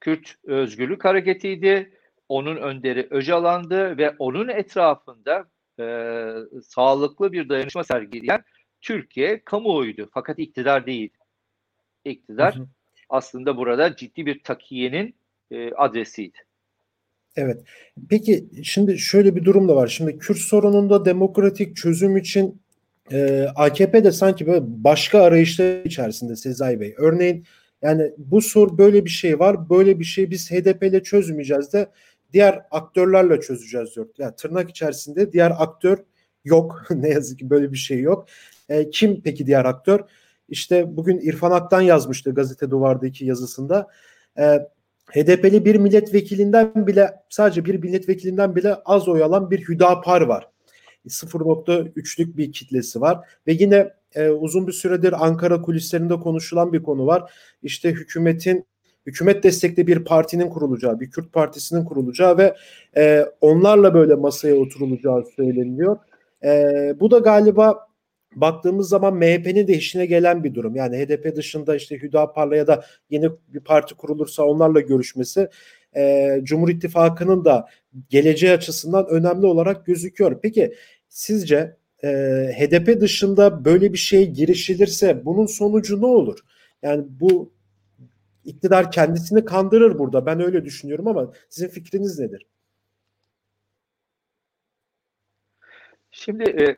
Kürt 0.00 0.34
Özgürlük 0.44 1.04
Hareketi'ydi 1.04 1.97
onun 2.28 2.56
önderi 2.56 3.06
Öcalan'dı 3.10 3.98
ve 3.98 4.14
onun 4.18 4.48
etrafında 4.48 5.48
e, 5.80 5.84
sağlıklı 6.62 7.32
bir 7.32 7.48
dayanışma 7.48 7.84
sergileyen 7.84 8.44
Türkiye 8.80 9.44
kamuoyuydu. 9.44 10.08
Fakat 10.14 10.38
iktidar 10.38 10.86
değil. 10.86 11.10
İktidar 12.04 12.56
hı 12.56 12.60
hı. 12.60 12.66
aslında 13.08 13.56
burada 13.56 13.96
ciddi 13.96 14.26
bir 14.26 14.42
takiyenin 14.42 15.14
e, 15.50 15.72
adresiydi. 15.72 16.38
Evet. 17.36 17.62
Peki 18.10 18.48
şimdi 18.64 18.98
şöyle 18.98 19.36
bir 19.36 19.44
durum 19.44 19.68
da 19.68 19.76
var. 19.76 19.86
Şimdi 19.86 20.18
Kürt 20.18 20.38
sorununda 20.38 21.04
demokratik 21.04 21.76
çözüm 21.76 22.16
için 22.16 22.62
e, 23.12 23.46
AKP 23.56 24.04
de 24.04 24.12
sanki 24.12 24.46
böyle 24.46 24.60
başka 24.66 25.22
arayışlar 25.22 25.84
içerisinde 25.84 26.36
Sezai 26.36 26.80
Bey. 26.80 26.94
Örneğin 26.98 27.44
yani 27.82 28.12
bu 28.18 28.40
sor 28.40 28.78
böyle 28.78 29.04
bir 29.04 29.10
şey 29.10 29.38
var. 29.38 29.70
Böyle 29.70 30.00
bir 30.00 30.04
şey 30.04 30.30
biz 30.30 30.50
HDP 30.50 30.82
ile 30.82 31.02
çözmeyeceğiz 31.02 31.72
de 31.72 31.86
diğer 32.32 32.62
aktörlerle 32.70 33.40
çözeceğiz 33.40 33.94
diyor. 33.96 34.08
Yani 34.18 34.36
tırnak 34.36 34.70
içerisinde 34.70 35.32
diğer 35.32 35.52
aktör 35.58 35.98
yok. 36.44 36.86
ne 36.90 37.08
yazık 37.08 37.38
ki 37.38 37.50
böyle 37.50 37.72
bir 37.72 37.78
şey 37.78 38.00
yok. 38.00 38.26
E, 38.68 38.90
kim 38.90 39.20
peki 39.22 39.46
diğer 39.46 39.64
aktör? 39.64 40.00
İşte 40.48 40.96
bugün 40.96 41.18
İrfan 41.18 41.50
Ak'tan 41.50 41.80
yazmıştı 41.80 42.34
gazete 42.34 42.70
duvardaki 42.70 43.24
yazısında. 43.24 43.86
E, 44.38 44.58
HDP'li 45.10 45.64
bir 45.64 45.76
milletvekilinden 45.76 46.86
bile 46.86 47.14
sadece 47.28 47.64
bir 47.64 47.74
milletvekilinden 47.74 48.56
bile 48.56 48.74
az 48.74 49.08
oy 49.08 49.22
alan 49.22 49.50
bir 49.50 49.68
Hüdapar 49.68 50.20
var. 50.20 50.48
0.3'lük 51.06 52.36
bir 52.36 52.52
kitlesi 52.52 53.00
var 53.00 53.18
ve 53.46 53.52
yine 53.52 53.92
e, 54.14 54.28
uzun 54.28 54.66
bir 54.66 54.72
süredir 54.72 55.26
Ankara 55.26 55.62
kulislerinde 55.62 56.14
konuşulan 56.14 56.72
bir 56.72 56.82
konu 56.82 57.06
var. 57.06 57.32
İşte 57.62 57.90
hükümetin 57.90 58.66
hükümet 59.08 59.42
destekli 59.42 59.86
bir 59.86 60.04
partinin 60.04 60.48
kurulacağı, 60.48 61.00
bir 61.00 61.10
Kürt 61.10 61.32
partisinin 61.32 61.84
kurulacağı 61.84 62.38
ve 62.38 62.54
e, 62.96 63.24
onlarla 63.40 63.94
böyle 63.94 64.14
masaya 64.14 64.54
oturulacağı 64.54 65.24
söyleniyor. 65.36 65.96
E, 66.44 66.50
bu 67.00 67.10
da 67.10 67.18
galiba 67.18 67.88
baktığımız 68.34 68.88
zaman 68.88 69.14
MHP'nin 69.14 69.68
de 69.68 69.74
işine 69.74 70.06
gelen 70.06 70.44
bir 70.44 70.54
durum. 70.54 70.76
Yani 70.76 70.96
HDP 70.96 71.36
dışında 71.36 71.76
işte 71.76 72.02
Hüdapar'la 72.02 72.56
ya 72.56 72.66
da 72.66 72.84
yeni 73.10 73.30
bir 73.48 73.60
parti 73.60 73.94
kurulursa 73.94 74.42
onlarla 74.42 74.80
görüşmesi 74.80 75.48
e, 75.96 76.34
Cumhur 76.42 76.68
İttifakı'nın 76.68 77.44
da 77.44 77.68
geleceği 78.08 78.52
açısından 78.52 79.06
önemli 79.06 79.46
olarak 79.46 79.86
gözüküyor. 79.86 80.40
Peki 80.42 80.74
sizce 81.08 81.76
e, 82.04 82.08
HDP 82.58 83.00
dışında 83.00 83.64
böyle 83.64 83.92
bir 83.92 83.98
şey 83.98 84.30
girişilirse 84.30 85.24
bunun 85.24 85.46
sonucu 85.46 86.00
ne 86.00 86.06
olur? 86.06 86.38
Yani 86.82 87.04
bu 87.08 87.57
iktidar 88.48 88.90
kendisini 88.90 89.44
kandırır 89.44 89.98
burada. 89.98 90.26
Ben 90.26 90.40
öyle 90.40 90.64
düşünüyorum 90.64 91.08
ama 91.08 91.32
sizin 91.48 91.68
fikriniz 91.68 92.18
nedir? 92.18 92.46
Şimdi 96.10 96.62
e, 96.62 96.76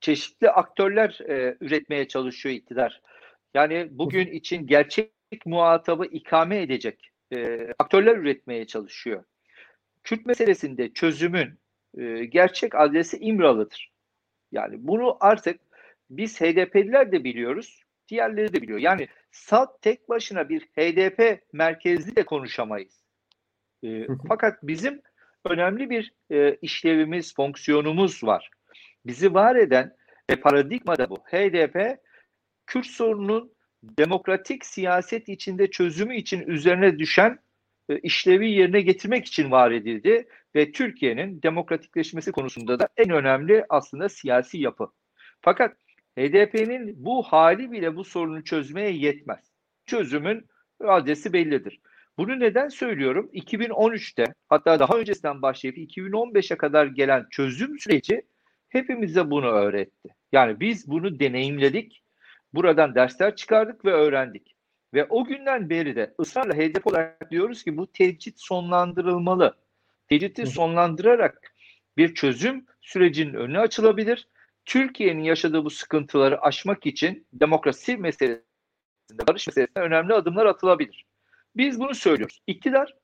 çeşitli 0.00 0.50
aktörler 0.50 1.18
e, 1.28 1.56
üretmeye 1.60 2.08
çalışıyor 2.08 2.54
iktidar. 2.54 3.02
Yani 3.54 3.88
bugün 3.90 4.26
için 4.26 4.66
gerçek 4.66 5.12
muhatabı 5.46 6.04
ikame 6.06 6.62
edecek 6.62 7.10
e, 7.32 7.68
aktörler 7.78 8.16
üretmeye 8.16 8.66
çalışıyor. 8.66 9.24
Kürt 10.04 10.26
meselesinde 10.26 10.92
çözümün 10.92 11.58
e, 11.98 12.24
gerçek 12.24 12.74
adresi 12.74 13.18
İmralı'dır. 13.18 13.92
Yani 14.52 14.76
bunu 14.78 15.16
artık 15.20 15.60
biz 16.10 16.40
HDP'liler 16.40 17.12
de 17.12 17.24
biliyoruz, 17.24 17.82
diğerleri 18.08 18.52
de 18.52 18.62
biliyor. 18.62 18.78
Yani 18.78 19.08
SAD 19.30 19.80
tek 19.82 20.08
başına 20.08 20.48
bir 20.48 20.60
HDP 20.60 21.42
merkezli 21.52 22.16
de 22.16 22.22
konuşamayız. 22.22 23.04
E, 23.84 24.06
fakat 24.28 24.58
bizim 24.62 25.02
önemli 25.44 25.90
bir 25.90 26.14
e, 26.30 26.54
işlevimiz, 26.62 27.34
fonksiyonumuz 27.34 28.24
var. 28.24 28.50
Bizi 29.06 29.34
var 29.34 29.56
eden 29.56 29.96
ve 30.30 30.40
paradigma 30.40 30.98
da 30.98 31.10
bu. 31.10 31.16
HDP 31.16 31.98
Kürt 32.66 32.86
sorununun 32.86 33.52
demokratik 33.82 34.66
siyaset 34.66 35.28
içinde 35.28 35.70
çözümü 35.70 36.16
için 36.16 36.40
üzerine 36.46 36.98
düşen 36.98 37.38
e, 37.88 37.98
işlevi 37.98 38.50
yerine 38.50 38.80
getirmek 38.80 39.26
için 39.26 39.50
var 39.50 39.70
edildi 39.70 40.28
ve 40.54 40.72
Türkiye'nin 40.72 41.42
demokratikleşmesi 41.42 42.32
konusunda 42.32 42.78
da 42.78 42.88
en 42.96 43.10
önemli 43.10 43.64
aslında 43.68 44.08
siyasi 44.08 44.58
yapı. 44.58 44.86
Fakat 45.40 45.76
HDP'nin 46.20 47.04
bu 47.04 47.22
hali 47.22 47.72
bile 47.72 47.96
bu 47.96 48.04
sorunu 48.04 48.44
çözmeye 48.44 48.90
yetmez. 48.90 49.40
Çözümün 49.86 50.46
adresi 50.80 51.32
bellidir. 51.32 51.80
Bunu 52.18 52.40
neden 52.40 52.68
söylüyorum? 52.68 53.30
2013'te 53.32 54.24
hatta 54.48 54.78
daha 54.78 54.98
öncesinden 54.98 55.42
başlayıp 55.42 55.78
2015'e 55.78 56.56
kadar 56.56 56.86
gelen 56.86 57.26
çözüm 57.30 57.78
süreci 57.78 58.22
hepimize 58.68 59.30
bunu 59.30 59.46
öğretti. 59.46 60.08
Yani 60.32 60.60
biz 60.60 60.88
bunu 60.88 61.20
deneyimledik, 61.20 62.02
buradan 62.54 62.94
dersler 62.94 63.36
çıkardık 63.36 63.84
ve 63.84 63.92
öğrendik. 63.92 64.54
Ve 64.94 65.04
o 65.04 65.24
günden 65.24 65.70
beri 65.70 65.96
de 65.96 66.14
ısrarla 66.20 66.54
hedef 66.54 66.86
olarak 66.86 67.30
diyoruz 67.30 67.64
ki 67.64 67.76
bu 67.76 67.92
tecrit 67.92 68.40
sonlandırılmalı. 68.40 69.56
Tecriti 70.08 70.46
sonlandırarak 70.46 71.54
bir 71.96 72.14
çözüm 72.14 72.66
sürecinin 72.80 73.34
önü 73.34 73.58
açılabilir. 73.58 74.28
Türkiye'nin 74.64 75.22
yaşadığı 75.22 75.64
bu 75.64 75.70
sıkıntıları 75.70 76.40
aşmak 76.42 76.86
için 76.86 77.26
demokrasi 77.32 77.96
meselesinde, 77.96 79.26
barış 79.28 79.46
meselesinde 79.46 79.80
önemli 79.80 80.14
adımlar 80.14 80.46
atılabilir. 80.46 81.06
Biz 81.56 81.80
bunu 81.80 81.94
söylüyoruz. 81.94 82.42
İktidar 82.46 82.96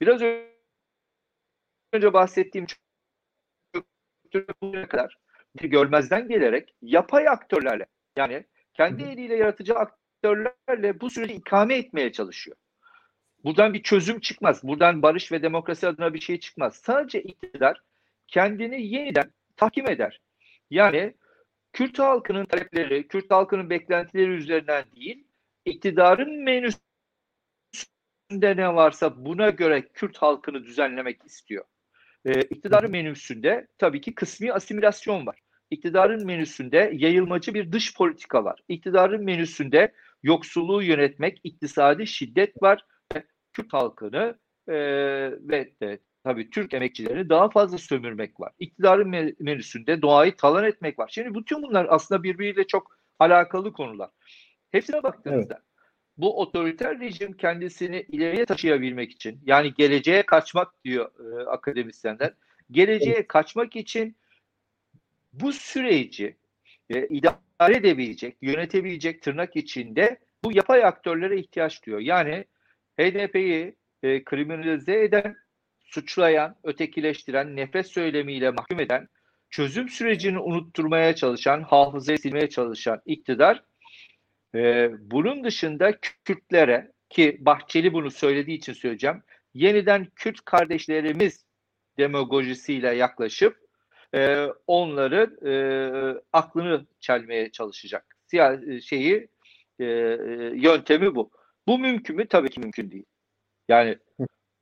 biraz 0.00 0.22
önce 1.92 2.12
bahsettiğim 2.12 2.66
kadar 4.88 5.18
bir 5.62 5.68
görmezden 5.68 6.28
gelerek 6.28 6.74
yapay 6.82 7.28
aktörlerle 7.28 7.86
yani 8.16 8.44
kendi 8.74 9.02
eliyle 9.02 9.36
yaratıcı 9.36 9.74
aktörlerle 9.74 11.00
bu 11.00 11.10
süreci 11.10 11.34
ikame 11.34 11.74
etmeye 11.74 12.12
çalışıyor. 12.12 12.56
Buradan 13.44 13.74
bir 13.74 13.82
çözüm 13.82 14.20
çıkmaz. 14.20 14.62
Buradan 14.62 15.02
barış 15.02 15.32
ve 15.32 15.42
demokrasi 15.42 15.88
adına 15.88 16.14
bir 16.14 16.20
şey 16.20 16.40
çıkmaz. 16.40 16.76
Sadece 16.76 17.22
iktidar 17.22 17.82
kendini 18.28 18.86
yeniden 18.86 19.32
tahkim 19.56 19.90
eder. 19.90 20.20
Yani 20.72 21.14
Kürt 21.72 21.98
halkının 21.98 22.44
talepleri, 22.44 23.08
Kürt 23.08 23.30
halkının 23.30 23.70
beklentileri 23.70 24.30
üzerinden 24.30 24.84
değil, 24.96 25.24
iktidarın 25.64 26.42
menüsünde 26.42 26.80
ne 28.32 28.74
varsa 28.74 29.24
buna 29.24 29.50
göre 29.50 29.88
Kürt 29.88 30.16
halkını 30.16 30.64
düzenlemek 30.64 31.24
istiyor. 31.24 31.64
Ee, 32.24 32.40
iktidarın 32.40 32.90
menüsünde 32.90 33.66
tabii 33.78 34.00
ki 34.00 34.14
kısmi 34.14 34.52
asimilasyon 34.52 35.26
var. 35.26 35.38
İktidarın 35.70 36.26
menüsünde 36.26 36.92
yayılmacı 36.94 37.54
bir 37.54 37.72
dış 37.72 37.96
politika 37.96 38.44
var. 38.44 38.60
İktidarın 38.68 39.24
menüsünde 39.24 39.92
yoksulluğu 40.22 40.82
yönetmek, 40.82 41.40
iktisadi 41.44 42.06
şiddet 42.06 42.62
var. 42.62 42.86
Kürt 43.52 43.72
halkını 43.72 44.38
e, 44.68 44.74
ve 45.48 45.72
de 45.80 45.98
tabii 46.24 46.50
Türk 46.50 46.74
emekçilerini 46.74 47.28
daha 47.28 47.48
fazla 47.50 47.78
sömürmek 47.78 48.40
var. 48.40 48.52
İktidarın 48.58 49.34
menüsünde 49.40 50.02
doğayı 50.02 50.36
talan 50.36 50.64
etmek 50.64 50.98
var. 50.98 51.08
Şimdi 51.12 51.34
bütün 51.34 51.62
bunlar 51.62 51.86
aslında 51.88 52.22
birbiriyle 52.22 52.66
çok 52.66 52.98
alakalı 53.18 53.72
konular. 53.72 54.10
Hepsine 54.70 55.02
baktığınızda 55.02 55.54
evet. 55.54 55.64
bu 56.16 56.40
otoriter 56.40 57.00
rejim 57.00 57.32
kendisini 57.32 58.06
ileriye 58.08 58.46
taşıyabilmek 58.46 59.12
için 59.12 59.40
yani 59.46 59.74
geleceğe 59.74 60.22
kaçmak 60.22 60.84
diyor 60.84 61.10
e, 61.20 61.46
akademisyenler. 61.46 62.34
Geleceğe 62.70 63.16
evet. 63.16 63.28
kaçmak 63.28 63.76
için 63.76 64.16
bu 65.32 65.52
süreci 65.52 66.36
e, 66.90 67.06
idare 67.06 67.76
edebilecek, 67.76 68.36
yönetebilecek 68.42 69.22
tırnak 69.22 69.56
içinde 69.56 70.18
bu 70.44 70.52
yapay 70.52 70.84
aktörlere 70.84 71.38
ihtiyaç 71.38 71.86
duyuyor. 71.86 72.00
Yani 72.00 72.44
HDP'yi 73.00 73.74
e, 74.02 74.24
kriminalize 74.24 75.02
eden, 75.04 75.36
suçlayan, 75.94 76.56
ötekileştiren, 76.64 77.56
nefret 77.56 77.86
söylemiyle 77.86 78.50
mahkum 78.50 78.80
eden, 78.80 79.08
çözüm 79.50 79.88
sürecini 79.88 80.38
unutturmaya 80.38 81.14
çalışan, 81.14 81.62
hafızayı 81.62 82.18
silmeye 82.18 82.50
çalışan 82.50 83.00
iktidar 83.06 83.62
e, 84.54 84.90
bunun 85.10 85.44
dışında 85.44 85.98
Kürtlere 86.24 86.92
ki 87.10 87.36
Bahçeli 87.40 87.92
bunu 87.92 88.10
söylediği 88.10 88.58
için 88.58 88.72
söyleyeceğim. 88.72 89.22
Yeniden 89.54 90.06
Kürt 90.16 90.44
kardeşlerimiz 90.44 91.44
demagojisiyle 91.98 92.94
yaklaşıp 92.94 93.56
e, 94.14 94.46
onların 94.66 95.46
e, 95.46 95.54
aklını 96.32 96.86
çelmeye 97.00 97.50
çalışacak. 97.50 98.16
Siyah 98.26 98.80
şeyi 98.82 99.28
e, 99.78 99.84
yöntemi 100.54 101.14
bu. 101.14 101.30
Bu 101.66 101.78
mümkün 101.78 102.16
mü? 102.16 102.26
Tabii 102.28 102.50
ki 102.50 102.60
mümkün 102.60 102.90
değil. 102.90 103.04
Yani 103.68 103.98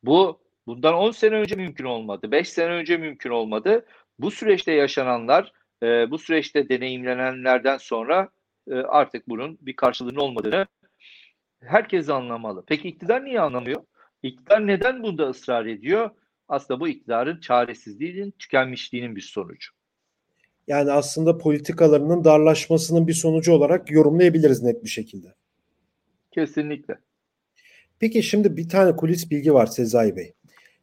bu 0.03 0.41
bundan 0.67 0.95
10 0.95 1.11
sene 1.11 1.35
önce 1.35 1.57
mümkün 1.57 1.85
olmadı. 1.85 2.31
5 2.33 2.49
sene 2.49 2.71
önce 2.71 2.97
mümkün 2.97 3.31
olmadı. 3.31 3.87
Bu 4.19 4.31
süreçte 4.31 4.73
yaşananlar, 4.73 5.53
e, 5.83 6.11
bu 6.11 6.19
süreçte 6.19 6.69
deneyimlenenlerden 6.69 7.77
sonra 7.77 8.29
e, 8.71 8.75
artık 8.75 9.29
bunun 9.29 9.59
bir 9.61 9.77
karşılığının 9.77 10.21
olmadığını 10.21 10.67
herkes 11.63 12.09
anlamalı. 12.09 12.65
Peki 12.67 12.89
iktidar 12.89 13.25
niye 13.25 13.41
anlamıyor? 13.41 13.83
İktidar 14.23 14.67
neden 14.67 15.03
bunda 15.03 15.29
ısrar 15.29 15.67
ediyor? 15.67 16.11
Aslında 16.49 16.81
bu 16.81 16.89
iktidarın 16.89 17.41
çaresizliğinin, 17.41 18.31
tükenmişliğinin 18.31 19.17
bir 19.17 19.21
sonucu. 19.21 19.71
Yani 20.67 20.93
aslında 20.93 21.39
politikalarının 21.39 22.25
darlaşmasının 22.25 23.07
bir 23.07 23.13
sonucu 23.13 23.53
olarak 23.53 23.91
yorumlayabiliriz 23.91 24.63
net 24.63 24.85
bir 24.85 24.89
şekilde. 24.89 25.35
Kesinlikle. 26.31 26.99
Peki 27.99 28.23
şimdi 28.23 28.57
bir 28.57 28.69
tane 28.69 28.97
kulis 28.97 29.31
bilgi 29.31 29.55
var 29.55 29.67
Sezai 29.67 30.17
Bey. 30.17 30.35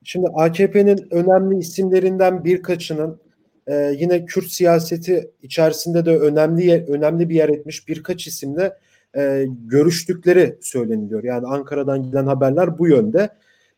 Şimdi 0.03 0.27
AKP'nin 0.33 1.07
önemli 1.11 1.57
isimlerinden 1.57 2.43
birkaçının 2.43 3.19
e, 3.67 3.95
yine 3.99 4.25
Kürt 4.25 4.47
siyaseti 4.47 5.31
içerisinde 5.43 6.05
de 6.05 6.19
önemli 6.19 6.85
önemli 6.87 7.29
bir 7.29 7.35
yer 7.35 7.49
etmiş 7.49 7.87
birkaç 7.87 8.27
isimle 8.27 8.73
e, 9.17 9.45
görüştükleri 9.65 10.57
söyleniliyor. 10.61 11.23
Yani 11.23 11.47
Ankara'dan 11.47 12.03
gelen 12.03 12.25
haberler 12.25 12.77
bu 12.77 12.87
yönde. 12.87 13.29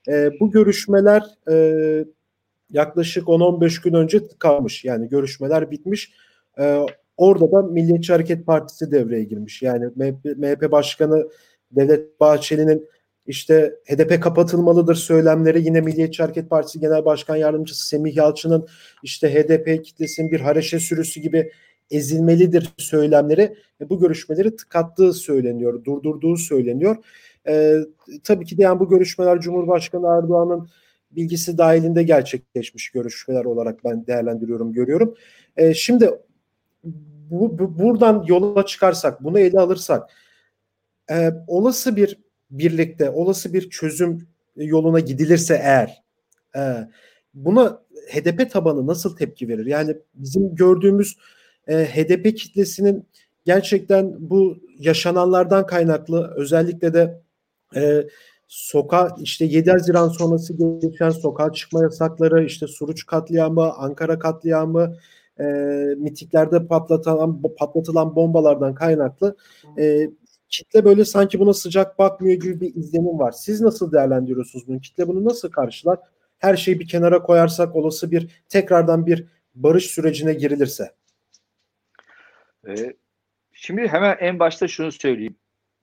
E, 0.07 0.31
bu 0.39 0.51
görüşmeler 0.51 1.23
e, 1.51 2.05
yaklaşık 2.71 3.23
10-15 3.27 3.83
gün 3.83 3.93
önce 3.93 4.19
kalmış. 4.39 4.85
Yani 4.85 5.09
görüşmeler 5.09 5.71
bitmiş. 5.71 6.13
E, 6.59 6.79
orada 7.17 7.51
da 7.51 7.61
Milliyetçi 7.61 8.13
Hareket 8.13 8.45
Partisi 8.45 8.91
devreye 8.91 9.23
girmiş. 9.23 9.61
Yani 9.61 9.85
MHP, 9.95 10.37
MHP 10.37 10.71
Başkanı 10.71 11.29
Devlet 11.71 12.19
Bahçeli'nin 12.19 12.89
işte 13.29 13.75
HDP 13.85 14.23
kapatılmalıdır 14.23 14.95
söylemleri 14.95 15.65
yine 15.65 15.81
Milliyetçi 15.81 16.23
Hareket 16.23 16.49
Partisi 16.49 16.79
Genel 16.79 17.05
Başkan 17.05 17.35
Yardımcısı 17.35 17.87
Semih 17.87 18.15
Yalçın'ın 18.15 18.67
işte 19.03 19.33
HDP 19.33 19.85
kitlesinin 19.85 20.31
bir 20.31 20.39
hareşe 20.39 20.79
sürüsü 20.79 21.19
gibi 21.19 21.51
ezilmelidir 21.91 22.69
söylemleri 22.77 23.55
e, 23.81 23.89
bu 23.89 23.99
görüşmeleri 23.99 24.55
tıkattığı 24.55 25.13
söyleniyor, 25.13 25.83
durdurduğu 25.83 26.37
söyleniyor. 26.37 26.95
E, 27.47 27.77
tabii 28.23 28.45
ki 28.45 28.57
de 28.57 28.61
yani 28.61 28.79
bu 28.79 28.89
görüşmeler 28.89 29.39
Cumhurbaşkanı 29.39 30.07
Erdoğan'ın 30.07 30.69
bilgisi 31.11 31.57
dahilinde 31.57 32.03
gerçekleşmiş 32.03 32.89
görüşmeler 32.89 33.45
olarak 33.45 33.85
ben 33.85 34.07
değerlendiriyorum, 34.07 34.73
görüyorum. 34.73 35.15
E, 35.57 35.73
şimdi 35.73 36.09
bu, 37.31 37.59
bu, 37.59 37.79
buradan 37.79 38.25
yola 38.27 38.65
çıkarsak, 38.65 39.23
bunu 39.23 39.39
ele 39.39 39.59
alırsak 39.59 40.09
e, 41.11 41.31
olası 41.47 41.95
bir 41.95 42.28
birlikte, 42.51 43.09
olası 43.09 43.53
bir 43.53 43.69
çözüm 43.69 44.27
yoluna 44.55 44.99
gidilirse 44.99 45.55
eğer 45.63 46.03
e, 46.55 46.61
buna 47.33 47.81
HDP 48.11 48.51
tabanı 48.51 48.87
nasıl 48.87 49.15
tepki 49.15 49.47
verir? 49.47 49.65
Yani 49.65 49.97
bizim 50.13 50.55
gördüğümüz 50.55 51.17
e, 51.67 51.85
HDP 51.85 52.37
kitlesinin 52.37 53.05
gerçekten 53.45 54.15
bu 54.19 54.57
yaşananlardan 54.79 55.65
kaynaklı 55.65 56.33
özellikle 56.35 56.93
de 56.93 57.21
e, 57.75 58.07
sokağa 58.47 59.15
işte 59.21 59.45
7 59.45 59.71
Haziran 59.71 60.07
sonrası 60.07 60.79
geçen 60.81 61.09
sokağa 61.09 61.53
çıkma 61.53 61.83
yasakları, 61.83 62.45
işte 62.45 62.67
Suruç 62.67 63.05
katliamı, 63.05 63.73
Ankara 63.73 64.19
katliamı, 64.19 64.95
e, 65.39 65.43
mitiklerde 65.97 66.67
patlatılan 66.67 67.41
patlatılan 67.59 68.15
bombalardan 68.15 68.73
kaynaklı 68.75 69.35
e, 69.77 70.09
kitle 70.49 70.85
böyle 70.85 71.05
sanki 71.05 71.39
buna 71.39 71.53
sıcak 71.53 71.99
bakmıyor 71.99 72.41
gibi 72.41 72.61
bir 72.61 72.75
izlenim 72.75 73.19
var. 73.19 73.31
Siz 73.31 73.61
nasıl 73.61 73.91
değerlendiriyorsunuz 73.91 74.67
bunu? 74.67 74.81
Kitle 74.81 75.07
bunu 75.07 75.25
nasıl 75.25 75.51
karşılar? 75.51 75.99
Her 76.37 76.55
şeyi 76.55 76.79
bir 76.79 76.87
kenara 76.87 77.21
koyarsak 77.21 77.75
olası 77.75 78.11
bir 78.11 78.43
tekrardan 78.49 79.05
bir 79.05 79.25
barış 79.55 79.85
sürecine 79.85 80.33
girilirse. 80.33 80.91
Ee, 82.67 82.93
şimdi 83.53 83.87
hemen 83.87 84.17
en 84.19 84.39
başta 84.39 84.67
şunu 84.67 84.91
söyleyeyim. 84.91 85.35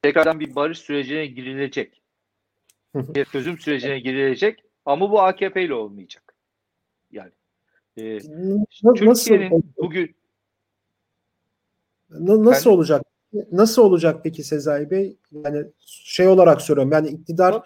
Tekrardan 0.02 0.40
bir 0.40 0.54
barış 0.54 0.78
sürecine 0.78 1.26
girilecek. 1.26 2.02
bir 2.94 3.24
çözüm 3.24 3.58
sürecine 3.58 3.98
girilecek 3.98 4.64
ama 4.84 5.10
bu 5.10 5.20
AKP 5.20 5.62
ile 5.62 5.74
olmayacak. 5.74 6.34
Yani 7.10 7.32
e, 7.96 8.18
Türkiye'nin 8.96 9.74
bugün 9.76 10.16
nasıl 12.10 12.70
ben, 12.70 12.76
olacak? 12.76 13.06
Nasıl 13.52 13.82
olacak 13.82 14.20
peki 14.24 14.44
Sezai 14.44 14.90
Bey? 14.90 15.16
Yani 15.32 15.66
şey 15.86 16.28
olarak 16.28 16.62
soruyorum. 16.62 16.92
Yani 16.92 17.08
iktidar 17.08 17.62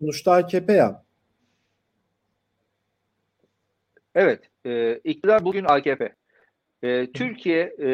sonuçta 0.00 0.32
AKP 0.32 0.72
ya. 0.72 1.04
Evet. 4.14 4.50
E, 4.66 5.00
iktidar 5.04 5.44
bugün 5.44 5.64
AKP. 5.64 6.14
E, 6.82 7.12
Türkiye 7.12 7.74
e, 7.78 7.88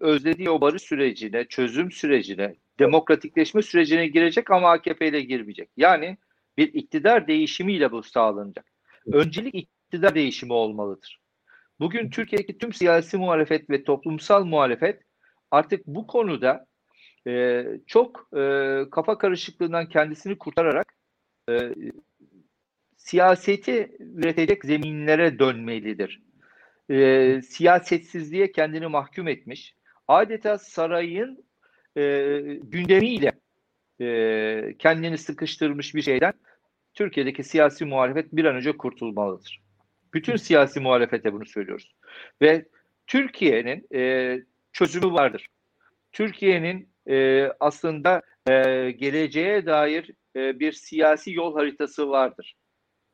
özlediği 0.00 0.50
o 0.50 0.60
barış 0.60 0.82
sürecine, 0.82 1.44
çözüm 1.44 1.90
sürecine, 1.90 2.54
demokratikleşme 2.78 3.62
sürecine 3.62 4.06
girecek 4.06 4.50
ama 4.50 4.70
AKP 4.70 5.08
ile 5.08 5.20
girmeyecek. 5.20 5.68
Yani 5.76 6.16
bir 6.56 6.74
iktidar 6.74 7.28
değişimiyle 7.28 7.92
bu 7.92 8.02
sağlanacak. 8.02 8.66
Öncelik 9.12 9.54
iktidar 9.54 10.14
değişimi 10.14 10.52
olmalıdır. 10.52 11.20
Bugün 11.80 12.10
Türkiye'deki 12.10 12.58
tüm 12.58 12.72
siyasi 12.72 13.16
muhalefet 13.16 13.70
ve 13.70 13.84
toplumsal 13.84 14.44
muhalefet 14.44 15.00
artık 15.52 15.86
bu 15.86 16.06
konuda 16.06 16.66
e, 17.26 17.64
çok 17.86 18.28
e, 18.36 18.80
kafa 18.90 19.18
karışıklığından 19.18 19.88
kendisini 19.88 20.38
kurtararak 20.38 20.94
e, 21.50 21.74
siyaseti 22.96 23.96
üretecek 24.00 24.64
zeminlere 24.64 25.38
dönmelidir. 25.38 26.22
E, 26.90 27.40
siyasetsizliğe 27.42 28.52
kendini 28.52 28.86
mahkum 28.86 29.28
etmiş, 29.28 29.74
adeta 30.08 30.58
sarayın 30.58 31.44
e, 31.96 32.02
gündemiyle 32.62 33.32
e, 34.00 34.74
kendini 34.78 35.18
sıkıştırmış 35.18 35.94
bir 35.94 36.02
şeyden 36.02 36.32
Türkiye'deki 36.94 37.44
siyasi 37.44 37.84
muhalefet 37.84 38.32
bir 38.32 38.44
an 38.44 38.56
önce 38.56 38.76
kurtulmalıdır. 38.76 39.62
Bütün 40.14 40.36
siyasi 40.36 40.80
muhalefete 40.80 41.32
bunu 41.32 41.46
söylüyoruz. 41.46 41.94
Ve 42.42 42.64
Türkiye'nin 43.06 43.86
e, 43.94 44.38
çözümü 44.72 45.12
vardır. 45.12 45.48
Türkiye'nin 46.12 46.88
e, 47.08 47.46
aslında 47.60 48.22
e, 48.48 48.52
geleceğe 48.90 49.66
dair 49.66 50.10
e, 50.36 50.60
bir 50.60 50.72
siyasi 50.72 51.32
yol 51.32 51.54
haritası 51.54 52.08
vardır. 52.08 52.54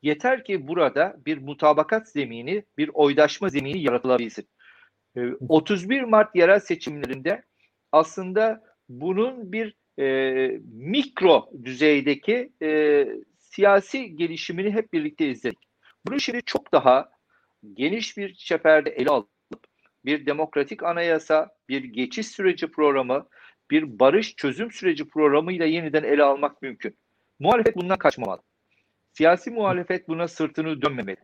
Yeter 0.01 0.43
ki 0.43 0.67
burada 0.67 1.15
bir 1.25 1.37
mutabakat 1.37 2.09
zemini, 2.09 2.63
bir 2.77 2.89
oydaşma 2.93 3.49
zemini 3.49 3.81
yaratılabilsin. 3.81 4.47
E, 5.17 5.21
31 5.49 6.01
Mart 6.01 6.35
yerel 6.35 6.59
seçimlerinde 6.59 7.43
aslında 7.91 8.63
bunun 8.89 9.51
bir 9.51 9.75
e, 9.99 10.59
mikro 10.73 11.49
düzeydeki 11.63 12.51
e, 12.61 13.07
siyasi 13.37 14.15
gelişimini 14.15 14.71
hep 14.71 14.93
birlikte 14.93 15.29
izledik. 15.29 15.69
Bunu 16.07 16.19
şimdi 16.19 16.41
çok 16.45 16.71
daha 16.71 17.09
geniş 17.73 18.17
bir 18.17 18.33
çeperde 18.33 18.89
ele 18.89 19.09
alıp 19.09 19.29
bir 20.05 20.25
demokratik 20.25 20.83
anayasa, 20.83 21.49
bir 21.69 21.83
geçiş 21.83 22.27
süreci 22.27 22.67
programı, 22.67 23.27
bir 23.71 23.99
barış 23.99 24.35
çözüm 24.35 24.71
süreci 24.71 25.07
programıyla 25.07 25.65
yeniden 25.65 26.03
ele 26.03 26.23
almak 26.23 26.61
mümkün. 26.61 26.97
Muhalefet 27.39 27.75
bundan 27.75 27.97
kaçmamalı. 27.97 28.41
Siyasi 29.13 29.51
muhalefet 29.51 30.07
buna 30.07 30.27
sırtını 30.27 30.81
dönmemeli. 30.81 31.17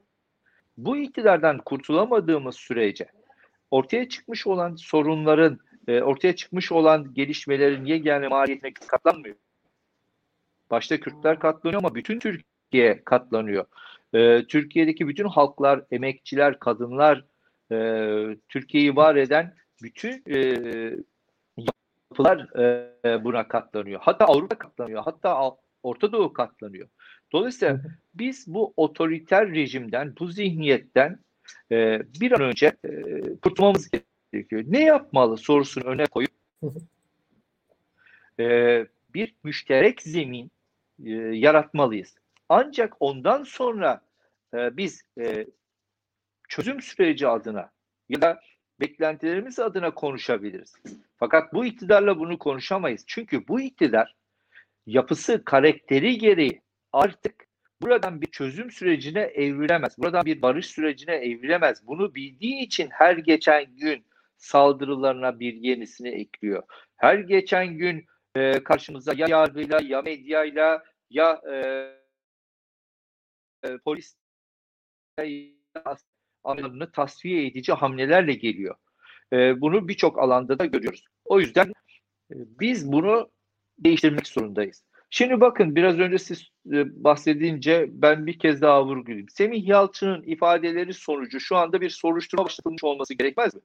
Bu 0.77 0.97
iktidardan 0.97 1.57
kurtulamadığımız 1.57 2.55
sürece 2.55 3.07
ortaya 3.71 4.09
çıkmış 4.09 4.47
olan 4.47 4.75
sorunların, 4.75 5.59
e, 5.87 6.01
ortaya 6.01 6.35
çıkmış 6.35 6.71
olan 6.71 7.13
gelişmelerin 7.13 7.85
yegane 7.85 8.27
maliyetine 8.27 8.73
katlanmıyor. 8.73 9.35
Başta 10.71 10.99
Kürtler 10.99 11.39
katlanıyor 11.39 11.81
ama 11.81 11.95
bütün 11.95 12.19
Türkiye 12.19 13.03
katlanıyor. 13.05 13.65
E, 14.13 14.45
Türkiye'deki 14.47 15.07
bütün 15.07 15.27
halklar, 15.27 15.83
emekçiler, 15.91 16.59
kadınlar, 16.59 17.25
e, 17.71 18.37
Türkiye'yi 18.49 18.95
var 18.95 19.15
eden 19.15 19.55
bütün 19.83 20.23
e, 20.29 20.37
yapılar 21.57 22.59
e, 22.59 23.23
buna 23.23 23.47
katlanıyor. 23.47 24.01
Hatta 24.03 24.25
Avrupa 24.25 24.57
katlanıyor. 24.57 25.03
Hatta 25.03 25.55
Orta 25.83 26.11
Doğu 26.11 26.33
katlanıyor. 26.33 26.87
Dolayısıyla 27.31 27.81
biz 28.13 28.47
bu 28.47 28.73
otoriter 28.77 29.51
rejimden, 29.51 30.13
bu 30.19 30.27
zihniyetten 30.27 31.19
e, 31.71 32.01
bir 32.21 32.31
an 32.31 32.41
önce 32.41 32.71
e, 32.83 32.91
kurtulmamız 33.41 33.89
gerekiyor. 34.33 34.63
Ne 34.67 34.83
yapmalı 34.83 35.37
sorusunu 35.37 35.83
öne 35.83 36.05
koyup 36.05 36.31
e, 38.39 38.87
bir 39.13 39.35
müşterek 39.43 40.01
zemin 40.01 40.51
e, 41.05 41.11
yaratmalıyız. 41.11 42.15
Ancak 42.49 42.93
ondan 42.99 43.43
sonra 43.43 44.01
e, 44.53 44.77
biz 44.77 45.03
e, 45.19 45.47
çözüm 46.55 46.81
süreci 46.81 47.27
adına 47.27 47.71
ya 48.09 48.21
da 48.21 48.39
beklentilerimiz 48.79 49.59
adına 49.59 49.93
konuşabiliriz. 49.93 50.73
Fakat 51.17 51.53
bu 51.53 51.65
iktidarla 51.65 52.19
bunu 52.19 52.39
konuşamayız. 52.39 53.03
Çünkü 53.07 53.47
bu 53.47 53.61
iktidar 53.61 54.15
yapısı, 54.85 55.45
karakteri 55.45 56.17
gereği 56.17 56.61
artık 56.91 57.47
buradan 57.81 58.21
bir 58.21 58.27
çözüm 58.27 58.71
sürecine 58.71 59.21
evrilemez. 59.21 59.97
Buradan 59.97 60.25
bir 60.25 60.41
barış 60.41 60.65
sürecine 60.65 61.15
evrilemez. 61.15 61.87
Bunu 61.87 62.15
bildiği 62.15 62.61
için 62.61 62.89
her 62.91 63.17
geçen 63.17 63.75
gün 63.75 64.05
saldırılarına 64.37 65.39
bir 65.39 65.53
yenisini 65.53 66.09
ekliyor. 66.09 66.63
Her 66.95 67.15
geçen 67.15 67.77
gün 67.77 68.05
e, 68.35 68.63
karşımıza 68.63 69.13
ya 69.13 69.27
yargıyla 69.29 69.79
ya 69.83 70.01
medyayla 70.01 70.83
ya 71.09 71.41
e, 71.51 71.55
e, 73.63 73.77
polis 73.77 74.15
anlamını 76.45 76.91
tasfiye 76.91 77.47
edici 77.47 77.73
hamlelerle 77.73 78.33
geliyor. 78.33 78.75
E, 79.33 79.61
bunu 79.61 79.87
birçok 79.87 80.19
alanda 80.19 80.59
da 80.59 80.65
görüyoruz. 80.65 81.05
O 81.25 81.39
yüzden 81.39 81.67
e, 82.31 82.35
biz 82.59 82.91
bunu 82.91 83.29
değiştirmek 83.79 84.27
zorundayız. 84.27 84.83
Şimdi 85.09 85.41
bakın 85.41 85.75
biraz 85.75 85.99
önce 85.99 86.17
siz 86.17 86.49
e, 86.71 87.03
bahsedince 87.03 87.85
ben 87.89 88.27
bir 88.27 88.39
kez 88.39 88.61
daha 88.61 88.85
vurgulayayım. 88.85 89.29
Semih 89.29 89.67
Yalçın'ın 89.67 90.23
ifadeleri 90.23 90.93
sonucu 90.93 91.39
şu 91.39 91.55
anda 91.57 91.81
bir 91.81 91.89
soruşturma 91.89 92.45
başlatılmış 92.45 92.83
olması 92.83 93.13
gerekmez 93.13 93.55
mi? 93.55 93.61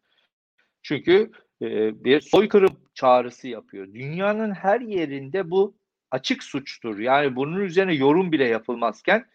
Çünkü 0.82 1.30
e, 1.62 2.04
bir 2.04 2.20
soykırım 2.20 2.76
çağrısı 2.94 3.48
yapıyor. 3.48 3.86
Dünyanın 3.94 4.50
her 4.50 4.80
yerinde 4.80 5.50
bu 5.50 5.74
açık 6.10 6.42
suçtur. 6.42 6.98
Yani 6.98 7.36
bunun 7.36 7.60
üzerine 7.60 7.94
yorum 7.94 8.32
bile 8.32 8.44
yapılmazken 8.44 9.26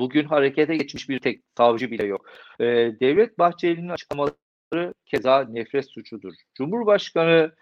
bugün 0.00 0.24
harekete 0.24 0.76
geçmiş 0.76 1.08
bir 1.08 1.18
tek 1.18 1.42
savcı 1.56 1.90
bile 1.90 2.04
yok. 2.04 2.30
E, 2.60 2.64
Devlet 3.00 3.38
Bahçeli'nin 3.38 3.88
açıklamaları 3.88 4.94
keza 5.06 5.44
nefret 5.44 5.90
suçudur. 5.90 6.34
Cumhurbaşkanı 6.54 7.52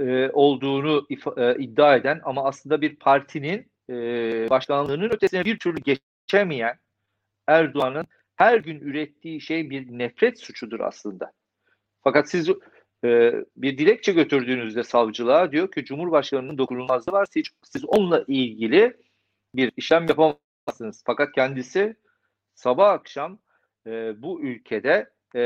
e, 0.00 0.30
olduğunu 0.32 1.06
e, 1.36 1.56
iddia 1.58 1.96
eden 1.96 2.20
ama 2.24 2.44
aslında 2.44 2.80
bir 2.80 2.96
partinin 2.96 3.70
e, 3.90 3.94
başkanlığının 4.50 5.10
ötesine 5.10 5.44
bir 5.44 5.58
türlü 5.58 5.80
geçemeyen 5.80 6.78
Erdoğan'ın 7.46 8.06
her 8.36 8.58
gün 8.58 8.80
ürettiği 8.80 9.40
şey 9.40 9.70
bir 9.70 9.86
nefret 9.98 10.40
suçudur 10.40 10.80
aslında. 10.80 11.32
Fakat 12.02 12.30
siz 12.30 12.48
e, 13.04 13.32
bir 13.56 13.78
dilekçe 13.78 14.12
götürdüğünüzde 14.12 14.82
savcılığa 14.82 15.52
diyor 15.52 15.70
ki 15.70 15.84
Cumhurbaşkanı'nın 15.84 16.58
dokunulmazlığı 16.58 17.12
var. 17.12 17.26
Siz, 17.30 17.42
siz 17.62 17.84
onunla 17.84 18.24
ilgili 18.28 18.96
bir 19.54 19.72
işlem 19.76 20.08
yapamazsınız. 20.08 20.49
Fakat 21.06 21.32
kendisi 21.32 21.96
sabah 22.54 22.90
akşam 22.90 23.38
e, 23.86 24.22
bu 24.22 24.42
ülkede 24.42 25.10
e, 25.36 25.42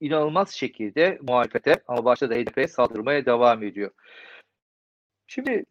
inanılmaz 0.00 0.50
şekilde 0.50 1.18
muhalefete 1.22 1.74
ama 1.88 2.04
başta 2.04 2.30
da 2.30 2.34
HDP'ye 2.34 2.68
saldırmaya 2.68 3.26
devam 3.26 3.62
ediyor. 3.62 3.90
Şimdi 5.26 5.64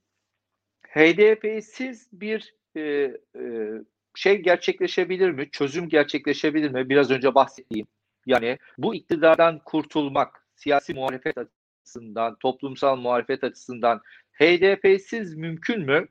HDP'siz 0.88 2.10
bir 2.12 2.56
e, 2.76 2.82
e, 2.82 3.72
şey 4.16 4.38
gerçekleşebilir 4.38 5.30
mi? 5.30 5.52
Çözüm 5.52 5.90
gerçekleşebilir 5.90 6.72
mi? 6.72 6.90
Biraz 6.90 7.12
önce 7.12 7.36
bahsettiğim. 7.36 7.88
Yani 8.26 8.58
bu 8.78 8.96
iktidardan 8.96 9.60
kurtulmak 9.60 10.48
siyasi 10.56 10.94
muhalefet 10.94 11.38
açısından, 11.38 12.36
toplumsal 12.36 12.96
muhalefet 12.96 13.44
açısından 13.44 14.02
HDP'siz 14.34 15.36
mümkün 15.36 15.82
mü? 15.82 16.08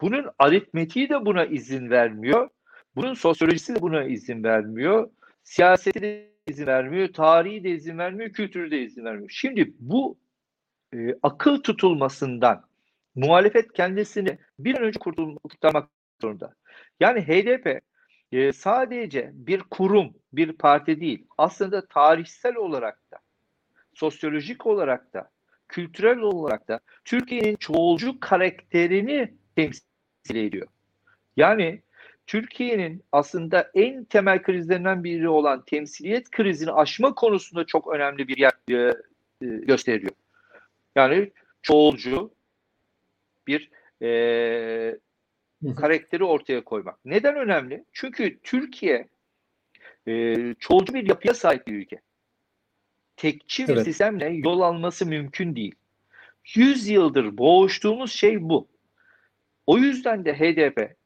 Bunun 0.00 0.30
aritmetiği 0.38 1.08
de 1.08 1.26
buna 1.26 1.44
izin 1.44 1.90
vermiyor. 1.90 2.48
Bunun 2.96 3.14
sosyolojisi 3.14 3.74
de 3.74 3.80
buna 3.80 4.04
izin 4.04 4.44
vermiyor. 4.44 5.10
Siyaseti 5.42 6.02
de 6.02 6.30
izin 6.46 6.66
vermiyor. 6.66 7.08
Tarihi 7.12 7.64
de 7.64 7.70
izin 7.70 7.98
vermiyor. 7.98 8.30
Kültürü 8.30 8.70
de 8.70 8.82
izin 8.82 9.04
vermiyor. 9.04 9.30
Şimdi 9.30 9.74
bu 9.78 10.18
e, 10.94 11.14
akıl 11.22 11.62
tutulmasından 11.62 12.64
muhalefet 13.14 13.72
kendisini 13.72 14.38
bir 14.58 14.74
an 14.74 14.82
önce 14.82 14.98
kurtarmak 14.98 15.90
zorunda. 16.22 16.54
Yani 17.00 17.20
HDP 17.20 17.80
e, 18.32 18.52
sadece 18.52 19.30
bir 19.34 19.60
kurum, 19.60 20.14
bir 20.32 20.52
parti 20.52 21.00
değil. 21.00 21.26
Aslında 21.38 21.86
tarihsel 21.86 22.56
olarak 22.56 22.98
da, 23.12 23.18
sosyolojik 23.94 24.66
olarak 24.66 25.14
da, 25.14 25.30
kültürel 25.68 26.18
olarak 26.18 26.68
da 26.68 26.80
Türkiye'nin 27.04 27.56
çoğulcu 27.56 28.20
karakterini 28.20 29.34
temsil 29.56 30.36
ediyor. 30.36 30.66
Yani 31.36 31.82
Türkiye'nin 32.26 33.02
aslında 33.12 33.70
en 33.74 34.04
temel 34.04 34.42
krizlerinden 34.42 35.04
biri 35.04 35.28
olan 35.28 35.64
temsiliyet 35.64 36.30
krizini 36.30 36.72
aşma 36.72 37.14
konusunda 37.14 37.64
çok 37.64 37.94
önemli 37.94 38.28
bir 38.28 38.36
yer 38.36 38.52
e, 38.70 38.74
e, 38.74 39.46
gösteriyor. 39.46 40.12
Yani 40.96 41.32
çoğulcu 41.62 42.34
bir 43.46 43.70
e, 44.02 44.98
karakteri 45.76 46.24
ortaya 46.24 46.64
koymak. 46.64 47.04
Neden 47.04 47.36
önemli? 47.36 47.84
Çünkü 47.92 48.38
Türkiye 48.42 49.08
e, 50.08 50.36
çoğulcu 50.58 50.94
bir 50.94 51.08
yapıya 51.08 51.34
sahip 51.34 51.66
bir 51.66 51.72
ülke. 51.72 52.00
Tekçi 53.16 53.68
bir 53.68 53.72
evet. 53.72 53.84
sistemle 53.84 54.28
yol 54.28 54.60
alması 54.60 55.06
mümkün 55.06 55.56
değil. 55.56 55.74
Yüz 56.54 56.88
yıldır 56.88 57.38
boğuştuğumuz 57.38 58.12
şey 58.12 58.42
bu. 58.42 58.68
O 59.66 59.78
yüzden 59.78 60.24
de 60.24 60.34
HDP 60.34 60.96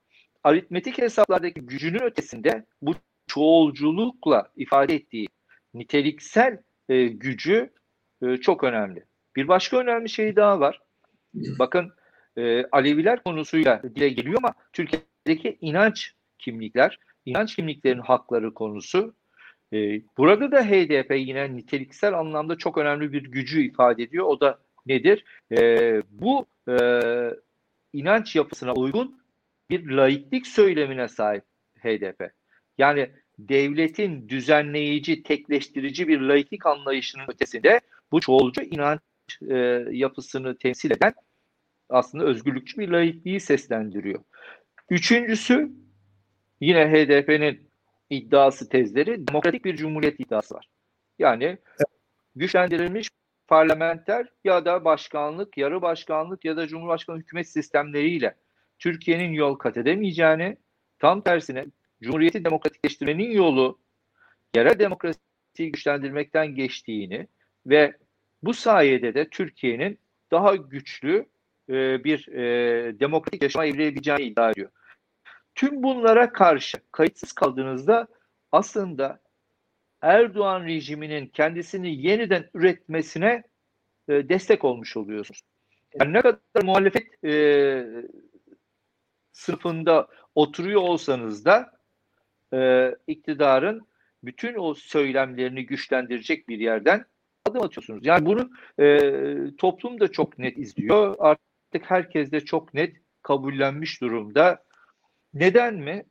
aritmetik 0.45 0.99
hesaplardaki 0.99 1.61
gücünün 1.61 2.03
ötesinde 2.03 2.65
bu 2.83 2.95
çoğulculukla 3.27 4.51
ifade 4.57 4.95
ettiği 4.95 5.29
niteliksel 5.75 6.59
e, 6.89 7.07
gücü 7.07 7.71
e, 8.23 8.37
çok 8.37 8.65
önemli. 8.65 9.05
Bir 9.37 9.49
başka 9.49 9.79
önemli 9.79 10.09
şey 10.09 10.37
daha 10.37 10.61
var. 10.61 10.81
Bakın 11.35 11.93
e, 12.37 12.65
Aleviler 12.73 13.23
konusuyla 13.23 13.83
dile 13.83 14.09
geliyor 14.09 14.39
ama 14.39 14.55
Türkiye'deki 14.73 15.59
inanç 15.61 16.15
kimlikler, 16.39 16.99
inanç 17.27 17.57
kimliklerin 17.57 17.99
hakları 17.99 18.55
konusu. 18.55 19.15
E, 19.73 20.03
burada 20.19 20.53
da 20.53 20.63
HDP 20.65 21.17
yine 21.17 21.57
niteliksel 21.57 22.15
anlamda 22.15 22.59
çok 22.59 22.79
önemli 22.79 23.13
bir 23.13 23.23
gücü 23.23 23.63
ifade 23.63 24.03
ediyor. 24.03 24.27
O 24.27 24.41
da 24.41 24.59
nedir? 24.87 25.25
E, 25.59 26.03
bu 26.11 26.47
e, 26.69 26.75
inanç 27.93 28.37
yapısına 28.37 28.75
uygun 28.75 29.23
bir 29.71 29.91
laiklik 29.91 30.47
söylemine 30.47 31.09
sahip 31.09 31.45
HDP. 31.79 32.33
Yani 32.79 33.11
devletin 33.39 34.29
düzenleyici, 34.29 35.23
tekleştirici 35.23 36.09
bir 36.09 36.21
laiklik 36.21 36.67
anlayışının 36.67 37.25
ötesinde 37.29 37.81
bu 38.13 38.21
çoğulcu 38.21 38.63
inanç 38.63 39.01
e, 39.51 39.57
yapısını 39.91 40.59
temsil 40.59 40.91
eden 40.91 41.15
aslında 41.89 42.25
özgürlükçü 42.25 42.79
bir 42.79 42.89
laikliği 42.89 43.41
seslendiriyor. 43.41 44.21
Üçüncüsü 44.91 45.73
yine 46.61 46.91
HDP'nin 46.91 47.71
iddiası 48.11 48.69
tezleri 48.69 49.29
demokratik 49.29 49.65
bir 49.65 49.77
cumhuriyet 49.77 50.21
iddiası 50.21 50.55
var. 50.55 50.69
Yani 51.19 51.59
güçlendirilmiş 52.37 53.11
parlamenter 53.49 54.27
ya 54.45 54.65
da 54.65 54.85
başkanlık, 54.85 55.57
yarı 55.57 55.83
başkanlık 55.83 56.45
ya 56.45 56.57
da 56.57 56.67
cumhurbaşkanı 56.69 57.19
hükümet 57.19 57.49
sistemleriyle 57.49 58.35
Türkiye'nin 58.79 59.33
yol 59.33 59.55
kat 59.55 59.77
edemeyeceğini, 59.77 60.57
tam 60.99 61.21
tersine 61.21 61.67
cumhuriyeti 62.03 62.45
demokratikleştirmenin 62.45 63.31
yolu 63.31 63.79
yerel 64.57 64.79
demokrasiyi 64.79 65.73
güçlendirmekten 65.73 66.55
geçtiğini 66.55 67.29
ve 67.67 67.97
bu 68.43 68.55
sayede 68.55 69.15
de 69.15 69.29
Türkiye'nin 69.31 69.99
daha 70.31 70.57
güçlü 70.57 71.27
e, 71.69 72.05
bir 72.05 72.29
e, 72.29 73.01
demokratik 73.01 73.43
yaşama 73.43 73.67
evrilebileceğini 73.67 74.23
iddia 74.23 74.51
ediyor. 74.51 74.71
Tüm 75.55 75.83
bunlara 75.83 76.33
karşı 76.33 76.79
kayıtsız 76.93 77.33
kaldığınızda 77.33 78.09
aslında 78.53 79.21
Erdoğan 80.03 80.65
rejiminin 80.65 81.27
kendisini 81.27 82.07
yeniden 82.07 82.51
üretmesine 82.55 83.43
e, 84.09 84.29
destek 84.29 84.65
olmuş 84.65 84.97
oluyorsunuz. 84.97 85.41
Yani 86.01 86.13
ne 86.13 86.23
kadar 86.23 86.63
muhalefet 86.63 87.25
e, 87.25 87.87
sınıfında 89.33 90.09
oturuyor 90.35 90.81
olsanız 90.81 91.45
da 91.45 91.73
e, 92.55 92.91
iktidarın 93.07 93.89
bütün 94.23 94.55
o 94.55 94.75
söylemlerini 94.75 95.67
güçlendirecek 95.67 96.49
bir 96.49 96.59
yerden 96.59 97.05
adım 97.47 97.63
atıyorsunuz. 97.63 98.07
Yani 98.07 98.27
bunu 98.27 98.51
e, 98.81 99.01
toplum 99.57 100.01
da 100.01 100.13
çok 100.13 100.39
net 100.39 100.59
izliyor. 100.59 101.17
Artık 101.19 101.91
herkes 101.91 102.33
de 102.33 102.41
çok 102.41 102.75
net 102.75 102.97
kabullenmiş 103.23 104.01
durumda. 104.01 104.65
Neden 105.35 105.75
mi? 105.75 106.05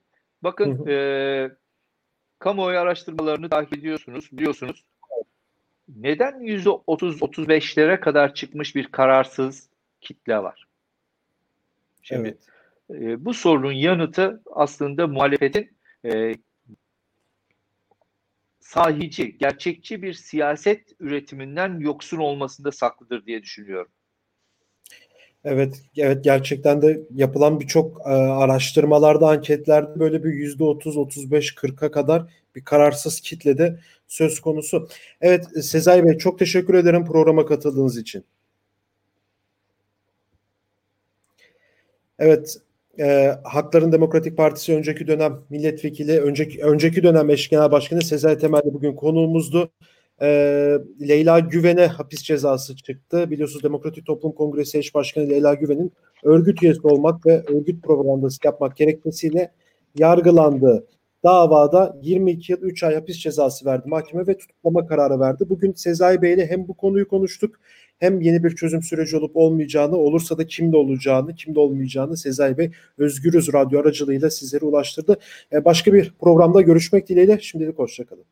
Bakın 0.43 0.77
hı 0.77 0.83
hı. 0.83 0.91
E, 0.91 1.49
kamuoyu 2.39 2.79
araştırmalarını 2.79 3.49
takip 3.49 3.77
ediyorsunuz, 3.77 4.29
biliyorsunuz. 4.31 4.85
Neden 5.95 6.39
yüzde 6.39 6.69
30-35'lere 6.69 7.99
kadar 7.99 8.33
çıkmış 8.33 8.75
bir 8.75 8.87
kararsız 8.87 9.69
kitle 10.01 10.37
var? 10.37 10.67
Şimdi 12.01 12.37
evet. 12.89 13.01
E, 13.03 13.25
bu 13.25 13.33
sorunun 13.33 13.71
yanıtı 13.71 14.41
aslında 14.45 15.07
muhalefetin 15.07 15.71
e, 16.05 16.35
sahici, 18.59 19.37
gerçekçi 19.37 20.01
bir 20.01 20.13
siyaset 20.13 20.95
üretiminden 20.99 21.79
yoksun 21.79 22.17
olmasında 22.17 22.71
saklıdır 22.71 23.25
diye 23.25 23.43
düşünüyorum. 23.43 23.91
Evet, 25.43 25.81
evet 25.97 26.23
gerçekten 26.23 26.81
de 26.81 26.99
yapılan 27.15 27.59
birçok 27.59 28.01
e, 28.01 28.09
araştırmalarda, 28.09 29.27
anketlerde 29.29 29.99
böyle 29.99 30.23
bir 30.23 30.29
yüzde 30.33 30.63
30, 30.63 30.97
35, 30.97 31.55
40'a 31.55 31.91
kadar 31.91 32.25
bir 32.55 32.63
kararsız 32.63 33.21
kitlede 33.21 33.79
söz 34.07 34.39
konusu. 34.39 34.87
Evet 35.21 35.45
Sezai 35.65 36.05
Bey 36.05 36.17
çok 36.17 36.39
teşekkür 36.39 36.73
ederim 36.73 37.05
programa 37.05 37.45
katıldığınız 37.45 37.97
için. 37.97 38.23
Evet 42.19 42.57
e, 42.99 43.35
Hakların 43.43 43.91
Demokratik 43.91 44.37
Partisi 44.37 44.75
önceki 44.75 45.07
dönem 45.07 45.39
milletvekili, 45.49 46.21
önceki 46.21 46.63
önceki 46.63 47.03
dönem 47.03 47.29
eş 47.29 47.49
genel 47.49 47.71
başkanı 47.71 48.01
Sezai 48.01 48.37
Temel 48.37 48.61
bugün 48.65 48.95
konuğumuzdu. 48.95 49.71
E, 50.21 50.27
Leyla 51.07 51.39
Güven'e 51.39 51.87
hapis 51.87 52.23
cezası 52.23 52.75
çıktı. 52.75 53.31
Biliyorsunuz 53.31 53.63
Demokratik 53.63 54.05
Toplum 54.05 54.31
Kongresi 54.31 54.77
eş 54.77 54.95
başkanı 54.95 55.29
Leyla 55.29 55.53
Güven'in 55.53 55.91
örgüt 56.23 56.63
üyesi 56.63 56.87
olmak 56.87 57.25
ve 57.25 57.43
örgüt 57.47 57.83
propagandası 57.83 58.39
yapmak 58.43 58.77
gerekmesiyle 58.77 59.51
yargılandı. 59.95 60.87
Davada 61.23 61.97
22 62.01 62.51
yıl 62.51 62.61
3 62.61 62.83
ay 62.83 62.95
hapis 62.95 63.17
cezası 63.17 63.65
verdi 63.65 63.89
mahkeme 63.89 64.27
ve 64.27 64.37
tutuklama 64.37 64.87
kararı 64.87 65.19
verdi. 65.19 65.45
Bugün 65.49 65.73
Sezai 65.73 66.21
Bey 66.21 66.33
ile 66.33 66.47
hem 66.47 66.67
bu 66.67 66.73
konuyu 66.73 67.07
konuştuk 67.07 67.55
hem 67.99 68.21
yeni 68.21 68.43
bir 68.43 68.55
çözüm 68.55 68.83
süreci 68.83 69.17
olup 69.17 69.37
olmayacağını, 69.37 69.97
olursa 69.97 70.37
da 70.37 70.47
kimde 70.47 70.77
olacağını, 70.77 71.35
kimde 71.35 71.59
olmayacağını 71.59 72.17
Sezai 72.17 72.57
Bey 72.57 72.71
Özgürüz 72.97 73.53
Radyo 73.53 73.79
aracılığıyla 73.79 74.29
sizlere 74.29 74.65
ulaştırdı. 74.65 75.17
Başka 75.65 75.93
bir 75.93 76.13
programda 76.19 76.61
görüşmek 76.61 77.09
dileğiyle 77.09 77.39
şimdilik 77.39 77.79
hoşçakalın. 77.79 78.25